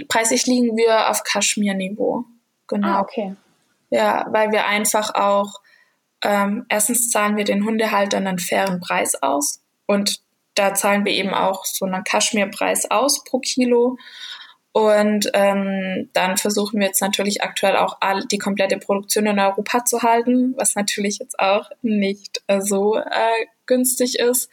preislich 0.07 0.47
liegen 0.47 0.77
wir 0.77 1.09
auf 1.09 1.23
Kaschmir-Niveau. 1.23 2.23
Genau. 2.67 2.87
Ah, 2.87 3.01
okay. 3.01 3.35
Ja, 3.89 4.25
weil 4.29 4.51
wir 4.51 4.67
einfach 4.67 5.15
auch, 5.15 5.59
ähm, 6.23 6.65
erstens 6.69 7.09
zahlen 7.09 7.35
wir 7.35 7.43
den 7.43 7.65
Hundehaltern 7.65 8.25
einen 8.25 8.39
fairen 8.39 8.79
Preis 8.79 9.21
aus 9.21 9.61
und 9.85 10.23
da 10.55 10.73
zahlen 10.73 11.05
wir 11.05 11.13
eben 11.13 11.33
auch 11.33 11.65
so 11.65 11.85
einen 11.85 12.03
Kaschmirpreis 12.03 12.89
aus 12.91 13.23
pro 13.23 13.39
Kilo. 13.39 13.97
Und 14.71 15.29
ähm, 15.35 16.09
dann 16.13 16.37
versuchen 16.37 16.79
wir 16.79 16.87
jetzt 16.87 17.01
natürlich 17.01 17.43
aktuell 17.43 17.77
auch 17.77 17.97
all, 17.99 18.25
die 18.25 18.39
komplette 18.39 18.77
Produktion 18.77 19.27
in 19.27 19.39
Europa 19.39 19.85
zu 19.85 20.01
halten, 20.01 20.55
was 20.57 20.75
natürlich 20.75 21.19
jetzt 21.19 21.39
auch 21.39 21.69
nicht 21.83 22.41
äh, 22.47 22.59
so 22.59 22.97
äh, 22.97 23.45
günstig 23.67 24.17
ist. 24.17 24.49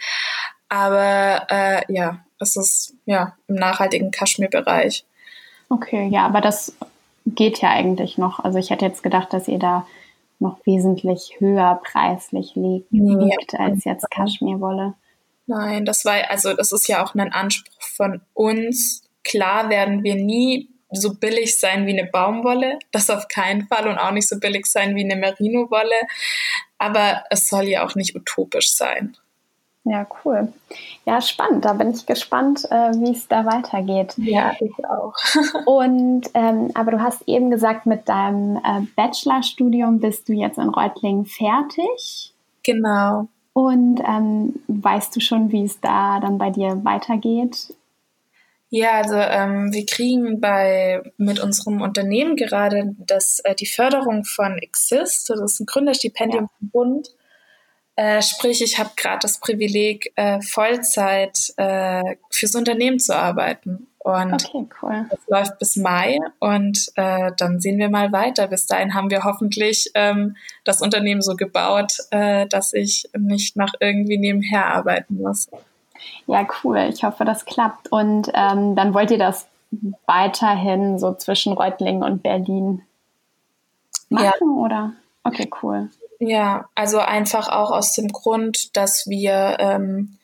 Aber 0.69 1.47
äh, 1.49 1.83
ja, 1.93 2.19
es 2.39 2.57
ist 2.57 2.95
ja 3.07 3.35
im 3.49 3.55
nachhaltigen 3.55 4.11
Kaschmir-Bereich. 4.11 5.05
Okay, 5.71 6.09
ja, 6.09 6.27
aber 6.27 6.43
das 6.43 6.77
geht 7.25 7.61
ja 7.63 7.71
eigentlich 7.71 8.19
noch. 8.19 8.41
Also 8.41 8.59
ich 8.59 8.71
hätte 8.71 8.85
jetzt 8.85 9.03
gedacht, 9.03 9.33
dass 9.33 9.49
ihr 9.49 9.59
da 9.59 9.87
noch 10.39 10.59
wesentlich 10.65 11.37
höher 11.39 11.81
preislich 11.85 12.55
liegt, 12.57 12.91
liegt 12.91 13.55
als 13.55 13.85
jetzt 13.85 14.11
Kaschmirwolle. 14.11 14.95
Nein, 15.51 15.85
das 15.85 16.05
war, 16.05 16.31
also 16.31 16.55
das 16.55 16.71
ist 16.71 16.87
ja 16.87 17.05
auch 17.05 17.17
ein 17.17 17.33
Anspruch 17.33 17.83
von 17.83 18.21
uns. 18.35 19.03
Klar 19.25 19.69
werden 19.69 20.05
wir 20.05 20.15
nie 20.15 20.71
so 20.93 21.15
billig 21.15 21.59
sein 21.59 21.87
wie 21.87 21.99
eine 21.99 22.09
Baumwolle, 22.09 22.79
das 22.93 23.11
auf 23.11 23.27
keinen 23.27 23.67
Fall 23.67 23.89
und 23.89 23.99
auch 23.99 24.13
nicht 24.13 24.29
so 24.29 24.39
billig 24.39 24.67
sein 24.67 24.95
wie 24.95 25.05
eine 25.05 25.17
Merino-Wolle, 25.17 26.07
aber 26.79 27.25
es 27.31 27.49
soll 27.49 27.65
ja 27.65 27.85
auch 27.85 27.97
nicht 27.97 28.15
utopisch 28.15 28.73
sein. 28.75 29.17
Ja, 29.83 30.07
cool. 30.25 30.53
Ja, 31.05 31.21
spannend. 31.21 31.65
Da 31.65 31.73
bin 31.73 31.91
ich 31.91 32.07
gespannt, 32.07 32.65
äh, 32.71 32.93
wie 32.93 33.11
es 33.11 33.27
da 33.27 33.45
weitergeht. 33.45 34.15
Ja, 34.19 34.53
ich 34.61 34.85
auch. 34.85 35.15
Und 35.67 36.31
ähm, 36.35 36.71
aber 36.75 36.93
du 36.93 37.01
hast 37.01 37.27
eben 37.27 37.51
gesagt, 37.51 37.87
mit 37.87 38.09
deinem 38.09 38.57
äh, 38.59 38.83
Bachelorstudium 38.95 39.99
bist 39.99 40.29
du 40.29 40.33
jetzt 40.33 40.59
in 40.59 40.69
Reutlingen 40.69 41.27
fertig. 41.27 42.35
Genau. 42.63 43.27
Und 43.61 44.01
ähm, 44.01 44.55
weißt 44.69 45.15
du 45.15 45.21
schon, 45.21 45.53
wie 45.53 45.65
es 45.65 45.81
da 45.81 46.19
dann 46.19 46.39
bei 46.39 46.49
dir 46.49 46.81
weitergeht? 46.83 47.75
Ja, 48.71 48.93
also 48.93 49.17
ähm, 49.17 49.73
wir 49.73 49.85
kriegen 49.85 50.41
bei 50.41 51.03
mit 51.19 51.41
unserem 51.41 51.83
Unternehmen 51.83 52.37
gerade 52.37 52.95
das, 52.99 53.41
äh, 53.41 53.55
die 53.55 53.67
Förderung 53.67 54.25
von 54.25 54.57
Exist, 54.59 55.29
das 55.29 55.41
ist 55.41 55.61
ein 55.61 55.67
Gründerstipendium 55.67 56.45
ja. 56.45 56.51
vom 56.59 56.71
Bund. 56.71 57.09
Äh, 57.97 58.23
sprich, 58.23 58.63
ich 58.63 58.79
habe 58.79 58.91
gerade 58.97 59.19
das 59.21 59.41
Privileg, 59.41 60.13
äh, 60.17 60.41
Vollzeit 60.41 61.53
äh, 61.59 62.17
fürs 62.31 62.55
Unternehmen 62.55 62.99
zu 62.99 63.15
arbeiten. 63.15 63.89
Und 64.03 64.33
okay, 64.33 64.67
cool. 64.81 65.07
das 65.11 65.21
läuft 65.29 65.59
bis 65.59 65.77
Mai 65.77 66.19
und 66.39 66.91
äh, 66.97 67.33
dann 67.37 67.61
sehen 67.61 67.79
wir 67.79 67.91
mal 67.91 68.13
weiter. 68.13 68.47
Bis 68.47 68.67
dahin 68.67 68.95
haben 68.95 69.11
wir 69.11 69.25
hoffentlich 69.25 69.91
ähm, 69.95 70.37
das 70.65 70.81
Unternehmen 70.81 71.21
so 71.21 71.37
gebaut, 71.37 71.99
äh, 72.11 72.47
dass 72.47 72.73
ich 72.73 73.11
nicht 73.19 73.57
noch 73.57 73.75
irgendwie 73.79 74.17
nebenher 74.17 74.67
arbeiten 74.67 75.17
muss. 75.21 75.51
Ja, 76.27 76.47
cool. 76.65 76.79
Ich 76.91 77.05
hoffe, 77.05 77.27
das 77.27 77.45
klappt. 77.45 77.93
Und 77.93 78.31
ähm, 78.33 78.75
dann 78.75 78.95
wollt 78.95 79.11
ihr 79.11 79.19
das 79.19 79.47
weiterhin 80.07 80.99
so 80.99 81.15
zwischen 81.15 81.53
Reutlingen 81.53 82.03
und 82.03 82.23
Berlin 82.23 82.83
machen, 84.09 84.25
ja. 84.25 84.65
oder? 84.65 84.93
Okay, 85.25 85.51
cool. 85.63 85.91
Ja, 86.19 86.69
also 86.75 86.99
einfach 86.99 87.49
auch 87.49 87.71
aus 87.71 87.95
dem 87.95 88.09
Grund, 88.09 88.77
dass 88.77 89.07
wir 89.07 89.57
ähm, 89.59 90.17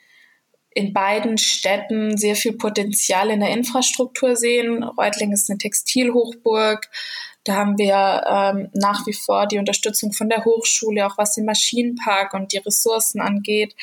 in 0.77 0.93
beiden 0.93 1.39
Städten 1.39 2.19
sehr 2.19 2.37
viel 2.37 2.53
Potenzial 2.53 3.31
in 3.31 3.41
der 3.41 3.49
Infrastruktur 3.49 4.37
sehen. 4.37 4.83
Reutling 4.83 5.33
ist 5.33 5.49
eine 5.49 5.57
Textilhochburg. 5.57 6.91
Da 7.45 7.55
haben 7.55 7.79
wir 7.79 8.25
ähm, 8.29 8.69
nach 8.75 9.07
wie 9.07 9.15
vor 9.15 9.47
die 9.47 9.57
Unterstützung 9.57 10.13
von 10.13 10.29
der 10.29 10.45
Hochschule, 10.45 11.07
auch 11.07 11.17
was 11.17 11.33
den 11.33 11.47
Maschinenpark 11.47 12.35
und 12.35 12.53
die 12.53 12.59
Ressourcen 12.59 13.23
angeht. 13.23 13.75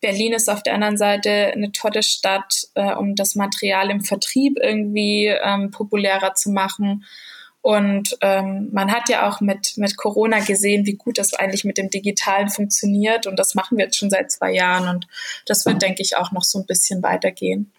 Berlin 0.00 0.32
ist 0.32 0.50
auf 0.50 0.64
der 0.64 0.74
anderen 0.74 0.96
Seite 0.96 1.30
eine 1.30 1.70
tolle 1.70 2.02
Stadt, 2.02 2.66
äh, 2.74 2.94
um 2.94 3.14
das 3.14 3.36
Material 3.36 3.88
im 3.88 4.00
Vertrieb 4.00 4.58
irgendwie 4.60 5.26
ähm, 5.26 5.70
populärer 5.70 6.34
zu 6.34 6.50
machen. 6.50 7.04
Und 7.62 8.16
ähm, 8.22 8.70
man 8.72 8.90
hat 8.90 9.08
ja 9.10 9.28
auch 9.28 9.40
mit, 9.40 9.74
mit 9.76 9.96
Corona 9.96 10.40
gesehen, 10.40 10.86
wie 10.86 10.94
gut 10.94 11.18
das 11.18 11.34
eigentlich 11.34 11.64
mit 11.64 11.76
dem 11.76 11.90
Digitalen 11.90 12.48
funktioniert. 12.48 13.26
Und 13.26 13.38
das 13.38 13.54
machen 13.54 13.76
wir 13.76 13.84
jetzt 13.84 13.98
schon 13.98 14.10
seit 14.10 14.30
zwei 14.30 14.52
Jahren. 14.52 14.88
Und 14.88 15.06
das 15.46 15.66
wird, 15.66 15.82
denke 15.82 16.02
ich, 16.02 16.16
auch 16.16 16.32
noch 16.32 16.42
so 16.42 16.58
ein 16.58 16.66
bisschen 16.66 17.02
weitergehen. 17.02 17.70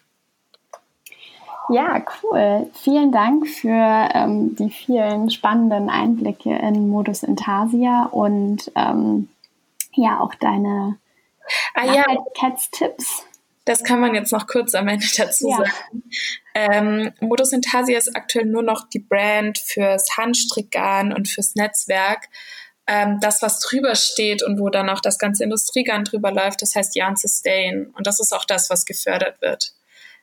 Ja, 1.70 2.04
cool. 2.22 2.70
Vielen 2.74 3.12
Dank 3.12 3.48
für 3.48 4.10
ähm, 4.13 4.56
die 4.56 4.70
vielen 4.70 5.30
spannenden 5.30 5.89
Einblicke 5.89 6.54
in 6.54 6.89
Modus 6.89 7.24
Intasia 7.24 8.06
und 8.12 8.72
ähm, 8.76 9.30
ja 9.94 10.20
auch 10.20 10.36
deine 10.36 10.98
ah, 11.74 11.86
Nachhaltigkeitstipps. 11.86 13.26
Das 13.65 13.84
kann 13.84 14.00
man 14.00 14.15
jetzt 14.15 14.32
noch 14.32 14.47
kurz 14.47 14.74
am 14.74 14.88
Ende 14.88 15.06
dazu 15.17 15.50
ja. 15.50 15.58
sagen. 15.58 16.04
Ähm, 16.56 17.13
Modus 17.19 17.54
Intasia 17.54 17.97
ist 17.97 18.15
aktuell 18.15 18.45
nur 18.45 18.63
noch 18.63 18.89
die 18.89 19.00
Brand 19.00 19.60
fürs 19.60 20.17
Handstrickgarn 20.17 21.13
und 21.13 21.28
fürs 21.28 21.56
Netzwerk. 21.56 22.28
Ähm, 22.88 23.19
das, 23.21 23.41
was 23.41 23.60
drüber 23.60 23.95
steht 23.95 24.43
und 24.43 24.60
wo 24.60 24.69
dann 24.69 24.89
auch 24.89 25.02
das 25.02 25.19
ganze 25.19 25.43
Industriegarn 25.43 26.04
drüber 26.04 26.32
läuft, 26.32 26.62
das 26.62 26.76
heißt 26.76 26.95
Yarn 26.95 27.15
Sustain. 27.15 27.88
Und 27.95 28.08
das 28.08 28.19
ist 28.19 28.34
auch 28.34 28.45
das, 28.45 28.69
was 28.69 28.86
gefördert 28.86 29.41
wird. 29.41 29.74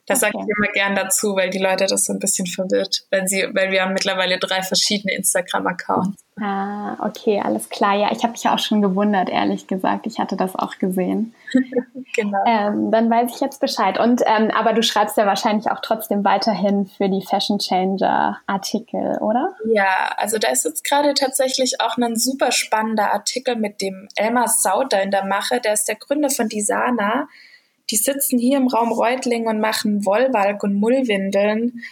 Das 0.08 0.22
okay. 0.22 0.32
sage 0.32 0.44
ich 0.44 0.56
immer 0.56 0.72
gern 0.72 0.94
dazu, 0.94 1.36
weil 1.36 1.50
die 1.50 1.58
Leute 1.58 1.86
das 1.86 2.04
so 2.04 2.12
ein 2.12 2.18
bisschen 2.18 2.46
verwirrt, 2.46 3.04
wenn 3.10 3.28
sie, 3.28 3.46
weil 3.52 3.70
wir 3.70 3.82
haben 3.82 3.92
mittlerweile 3.92 4.38
drei 4.38 4.62
verschiedene 4.62 5.14
Instagram-Accounts. 5.14 6.16
Ah, 6.40 6.96
okay, 7.04 7.40
alles 7.44 7.68
klar. 7.68 7.96
Ja, 7.96 8.12
ich 8.12 8.22
habe 8.22 8.32
mich 8.32 8.48
auch 8.48 8.58
schon 8.58 8.80
gewundert, 8.80 9.28
ehrlich 9.28 9.66
gesagt. 9.66 10.06
Ich 10.06 10.18
hatte 10.18 10.36
das 10.36 10.54
auch 10.54 10.78
gesehen. 10.78 11.34
genau. 12.14 12.38
Ähm, 12.46 12.90
dann 12.90 13.10
weiß 13.10 13.34
ich 13.34 13.40
jetzt 13.40 13.60
Bescheid. 13.60 13.98
Und 13.98 14.22
ähm, 14.24 14.50
aber 14.52 14.72
du 14.72 14.82
schreibst 14.82 15.16
ja 15.16 15.26
wahrscheinlich 15.26 15.70
auch 15.70 15.80
trotzdem 15.82 16.24
weiterhin 16.24 16.86
für 16.86 17.08
die 17.08 17.24
Fashion 17.28 17.58
Changer 17.58 18.38
Artikel, 18.46 19.18
oder? 19.20 19.54
Ja, 19.72 20.14
also 20.16 20.38
da 20.38 20.48
ist 20.48 20.64
jetzt 20.64 20.84
gerade 20.84 21.14
tatsächlich 21.14 21.80
auch 21.80 21.96
ein 21.96 22.16
super 22.16 22.52
spannender 22.52 23.12
Artikel 23.12 23.56
mit 23.56 23.80
dem 23.80 24.08
Elmar 24.14 24.48
Sauter 24.48 25.02
in 25.02 25.10
der 25.10 25.24
Mache. 25.24 25.60
Der 25.60 25.72
ist 25.72 25.88
der 25.88 25.96
Gründer 25.96 26.30
von 26.30 26.48
Disana 26.48 27.28
die 27.90 27.96
sitzen 27.96 28.38
hier 28.38 28.58
im 28.58 28.68
Raum 28.68 28.92
Reutling 28.92 29.46
und 29.46 29.60
machen 29.60 30.04
Wollwalk 30.04 30.62
und 30.62 30.74
Mullwindeln. 30.74 31.82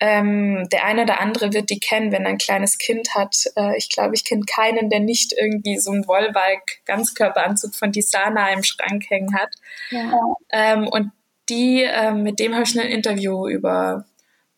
Ähm, 0.00 0.68
der 0.70 0.84
eine 0.84 1.02
oder 1.02 1.20
andere 1.20 1.52
wird 1.52 1.70
die 1.70 1.80
kennen, 1.80 2.12
wenn 2.12 2.22
er 2.22 2.30
ein 2.30 2.38
kleines 2.38 2.78
Kind 2.78 3.16
hat. 3.16 3.36
Äh, 3.56 3.76
ich 3.76 3.88
glaube, 3.88 4.14
ich 4.14 4.24
kenne 4.24 4.42
keinen, 4.42 4.90
der 4.90 5.00
nicht 5.00 5.32
irgendwie 5.36 5.78
so 5.78 5.90
einen 5.90 6.06
Wollwalk-Ganzkörperanzug 6.06 7.74
von 7.74 7.90
Disana 7.90 8.52
im 8.52 8.62
Schrank 8.62 9.10
hängen 9.10 9.34
hat. 9.34 9.50
Ja. 9.90 10.12
Ähm, 10.52 10.86
und 10.86 11.10
die, 11.48 11.82
äh, 11.82 12.12
mit 12.12 12.38
dem 12.38 12.54
habe 12.54 12.64
ich 12.64 12.78
ein 12.78 12.86
Interview 12.86 13.48
über 13.48 14.04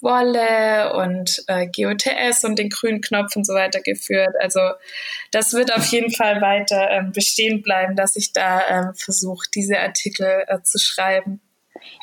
Wolle 0.03 0.95
und 0.95 1.43
äh, 1.47 1.67
GOTS 1.67 2.45
und 2.45 2.59
den 2.59 2.69
grünen 2.69 3.01
Knopf 3.01 3.37
und 3.37 3.47
so 3.47 3.55
weiter 3.55 3.81
geführt. 3.81 4.35
Also 4.41 4.61
das 5.31 5.53
wird 5.53 5.75
auf 5.75 5.87
jeden 5.87 6.13
Fall 6.13 6.41
weiter 6.41 6.91
ähm, 6.91 7.13
bestehen 7.13 7.63
bleiben, 7.63 7.97
dass 7.97 8.17
ich 8.17 8.33
da 8.33 8.67
ähm, 8.69 8.95
versuche, 8.95 9.47
diese 9.55 9.79
Artikel 9.79 10.45
äh, 10.47 10.63
zu 10.63 10.79
schreiben. 10.79 11.41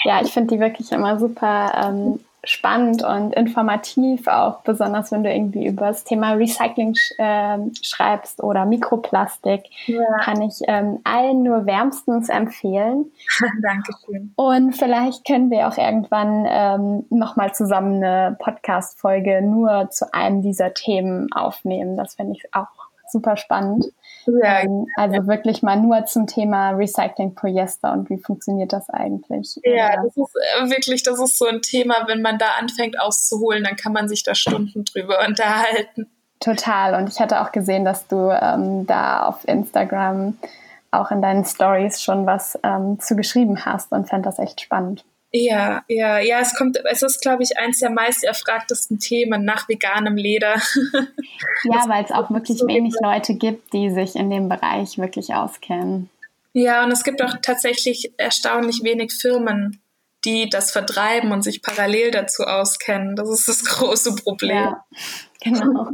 Ja, 0.03 0.21
ich 0.21 0.31
finde 0.31 0.55
die 0.55 0.60
wirklich 0.60 0.91
immer 0.91 1.19
super 1.19 1.83
ähm, 1.86 2.19
spannend 2.43 3.04
und 3.04 3.34
informativ, 3.34 4.28
auch 4.28 4.62
besonders 4.62 5.12
wenn 5.12 5.23
du 5.23 5.34
irgendwie 5.34 5.65
über 5.67 5.88
das 5.88 6.04
Thema 6.04 6.34
Recycling 6.34 6.95
sch 6.95 7.12
äh, 7.17 7.58
schreibst 7.82 8.41
oder 8.41 8.65
Mikroplastik, 8.65 9.63
ja. 9.88 10.02
kann 10.21 10.41
ich 10.41 10.62
ähm, 10.67 11.00
allen 11.04 11.43
nur 11.43 11.65
wärmstens 11.65 12.30
empfehlen. 12.30 13.12
Dankeschön. 13.62 14.34
Und 14.36 14.73
vielleicht 14.73 15.26
können 15.26 15.50
wir 15.50 15.67
auch 15.67 15.78
irgendwann 15.78 16.45
ähm, 16.47 17.06
nochmal 17.10 17.54
zusammen 17.54 18.04
eine 18.04 18.38
Podcast-Folge 18.39 19.41
nur 19.41 19.89
zu 19.89 20.13
einem 20.13 20.41
dieser 20.41 20.73
Themen 20.73 21.32
aufnehmen. 21.34 21.97
Das 21.97 22.15
finde 22.15 22.34
ich 22.34 22.54
auch 22.54 22.67
super 23.10 23.38
spannend. 23.38 23.86
Ähm, 24.27 24.87
also 24.95 25.27
wirklich 25.27 25.63
mal 25.63 25.77
nur 25.77 26.05
zum 26.05 26.27
Thema 26.27 26.71
Recycling 26.71 27.35
Polyester 27.35 27.93
und 27.93 28.09
wie 28.09 28.17
funktioniert 28.17 28.73
das 28.73 28.89
eigentlich? 28.89 29.59
Ja, 29.63 29.95
das 30.03 30.17
ist 30.17 30.35
äh, 30.35 30.69
wirklich, 30.69 31.03
das 31.03 31.19
ist 31.19 31.37
so 31.37 31.45
ein 31.45 31.61
Thema, 31.61 32.05
wenn 32.07 32.21
man 32.21 32.37
da 32.37 32.47
anfängt 32.59 32.99
auszuholen, 32.99 33.63
dann 33.63 33.75
kann 33.75 33.93
man 33.93 34.09
sich 34.09 34.23
da 34.23 34.35
Stunden 34.35 34.85
drüber 34.85 35.19
unterhalten. 35.27 36.09
Total. 36.39 36.95
Und 36.95 37.09
ich 37.09 37.19
hatte 37.19 37.41
auch 37.41 37.51
gesehen, 37.51 37.83
dass 37.83 38.07
du 38.07 38.29
ähm, 38.29 38.85
da 38.85 39.25
auf 39.25 39.47
Instagram 39.47 40.37
auch 40.91 41.11
in 41.11 41.21
deinen 41.21 41.45
Stories 41.45 42.01
schon 42.01 42.25
was 42.25 42.57
ähm, 42.63 42.99
zu 42.99 43.15
geschrieben 43.15 43.65
hast 43.65 43.91
und 43.91 44.07
fand 44.07 44.25
das 44.25 44.39
echt 44.39 44.61
spannend. 44.61 45.03
Ja, 45.31 45.83
ja, 45.89 46.19
ja, 46.19 46.39
es 46.39 46.55
kommt, 46.55 46.79
es 46.89 47.01
ist, 47.01 47.21
glaube 47.21 47.43
ich, 47.43 47.57
eins 47.57 47.79
der 47.79 47.89
meist 47.89 48.23
erfragtesten 48.23 48.99
Themen 48.99 49.43
nach 49.43 49.67
veganem 49.67 50.15
Leder. 50.15 50.55
ja, 51.63 51.83
weil 51.87 52.05
es 52.05 52.11
auch 52.11 52.31
wirklich 52.31 52.57
so 52.57 52.67
wenig 52.67 52.95
Leute 53.01 53.35
gibt, 53.35 53.73
die 53.73 53.89
sich 53.89 54.15
in 54.15 54.29
dem 54.29 54.47
Bereich 54.47 54.97
wirklich 54.97 55.33
auskennen. 55.33 56.09
Ja, 56.53 56.83
und 56.83 56.91
es 56.91 57.03
gibt 57.03 57.21
auch 57.21 57.35
tatsächlich 57.41 58.13
erstaunlich 58.17 58.81
wenig 58.83 59.13
Firmen, 59.13 59.81
die 60.25 60.49
das 60.49 60.71
vertreiben 60.71 61.31
und 61.31 61.43
sich 61.43 61.61
parallel 61.61 62.11
dazu 62.11 62.43
auskennen. 62.43 63.15
Das 63.15 63.29
ist 63.29 63.47
das 63.47 63.63
große 63.65 64.15
Problem. 64.15 64.57
Ja, 64.57 64.85
genau. 65.41 65.89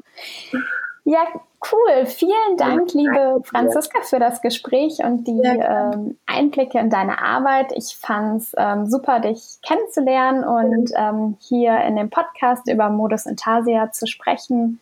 Ja, 1.05 1.27
cool. 1.71 2.05
Vielen 2.05 2.57
Dank, 2.57 2.93
liebe 2.93 3.41
Franziska, 3.43 4.01
für 4.03 4.19
das 4.19 4.41
Gespräch 4.41 4.99
und 5.03 5.27
die 5.27 5.41
ähm, 5.43 6.17
Einblicke 6.25 6.79
in 6.79 6.89
deine 6.89 7.21
Arbeit. 7.21 7.73
Ich 7.75 7.97
fand 7.97 8.41
es 8.41 8.53
ähm, 8.57 8.87
super, 8.87 9.19
dich 9.19 9.57
kennenzulernen 9.61 10.45
und 10.45 10.91
ähm, 10.95 11.37
hier 11.41 11.77
in 11.81 11.97
dem 11.97 12.09
Podcast 12.09 12.69
über 12.69 12.89
Modus 12.89 13.25
Intasia 13.25 13.91
zu 13.91 14.07
sprechen. 14.07 14.79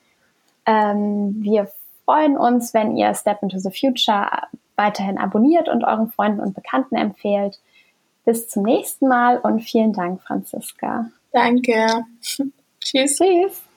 Ähm, 0.68 1.38
wir 1.40 1.72
freuen 2.06 2.38
uns, 2.38 2.74
wenn 2.76 2.96
ihr 2.96 3.14
Step 3.16 3.42
into 3.42 3.58
the 3.58 3.72
Future 3.72 4.30
weiterhin 4.76 5.18
abonniert 5.18 5.70
und 5.70 5.84
euren 5.84 6.12
Freunden 6.12 6.40
und 6.40 6.54
Bekannten 6.54 6.96
empfehlt. 6.96 7.60
Bis 8.26 8.48
zum 8.48 8.64
nächsten 8.64 9.08
Mal 9.08 9.40
und 9.40 9.62
vielen 9.62 9.94
Dank, 9.94 10.22
Franziska. 10.22 11.10
Danke. 11.32 11.88
Tschüss. 12.80 13.18
Tschüss. 13.18 13.71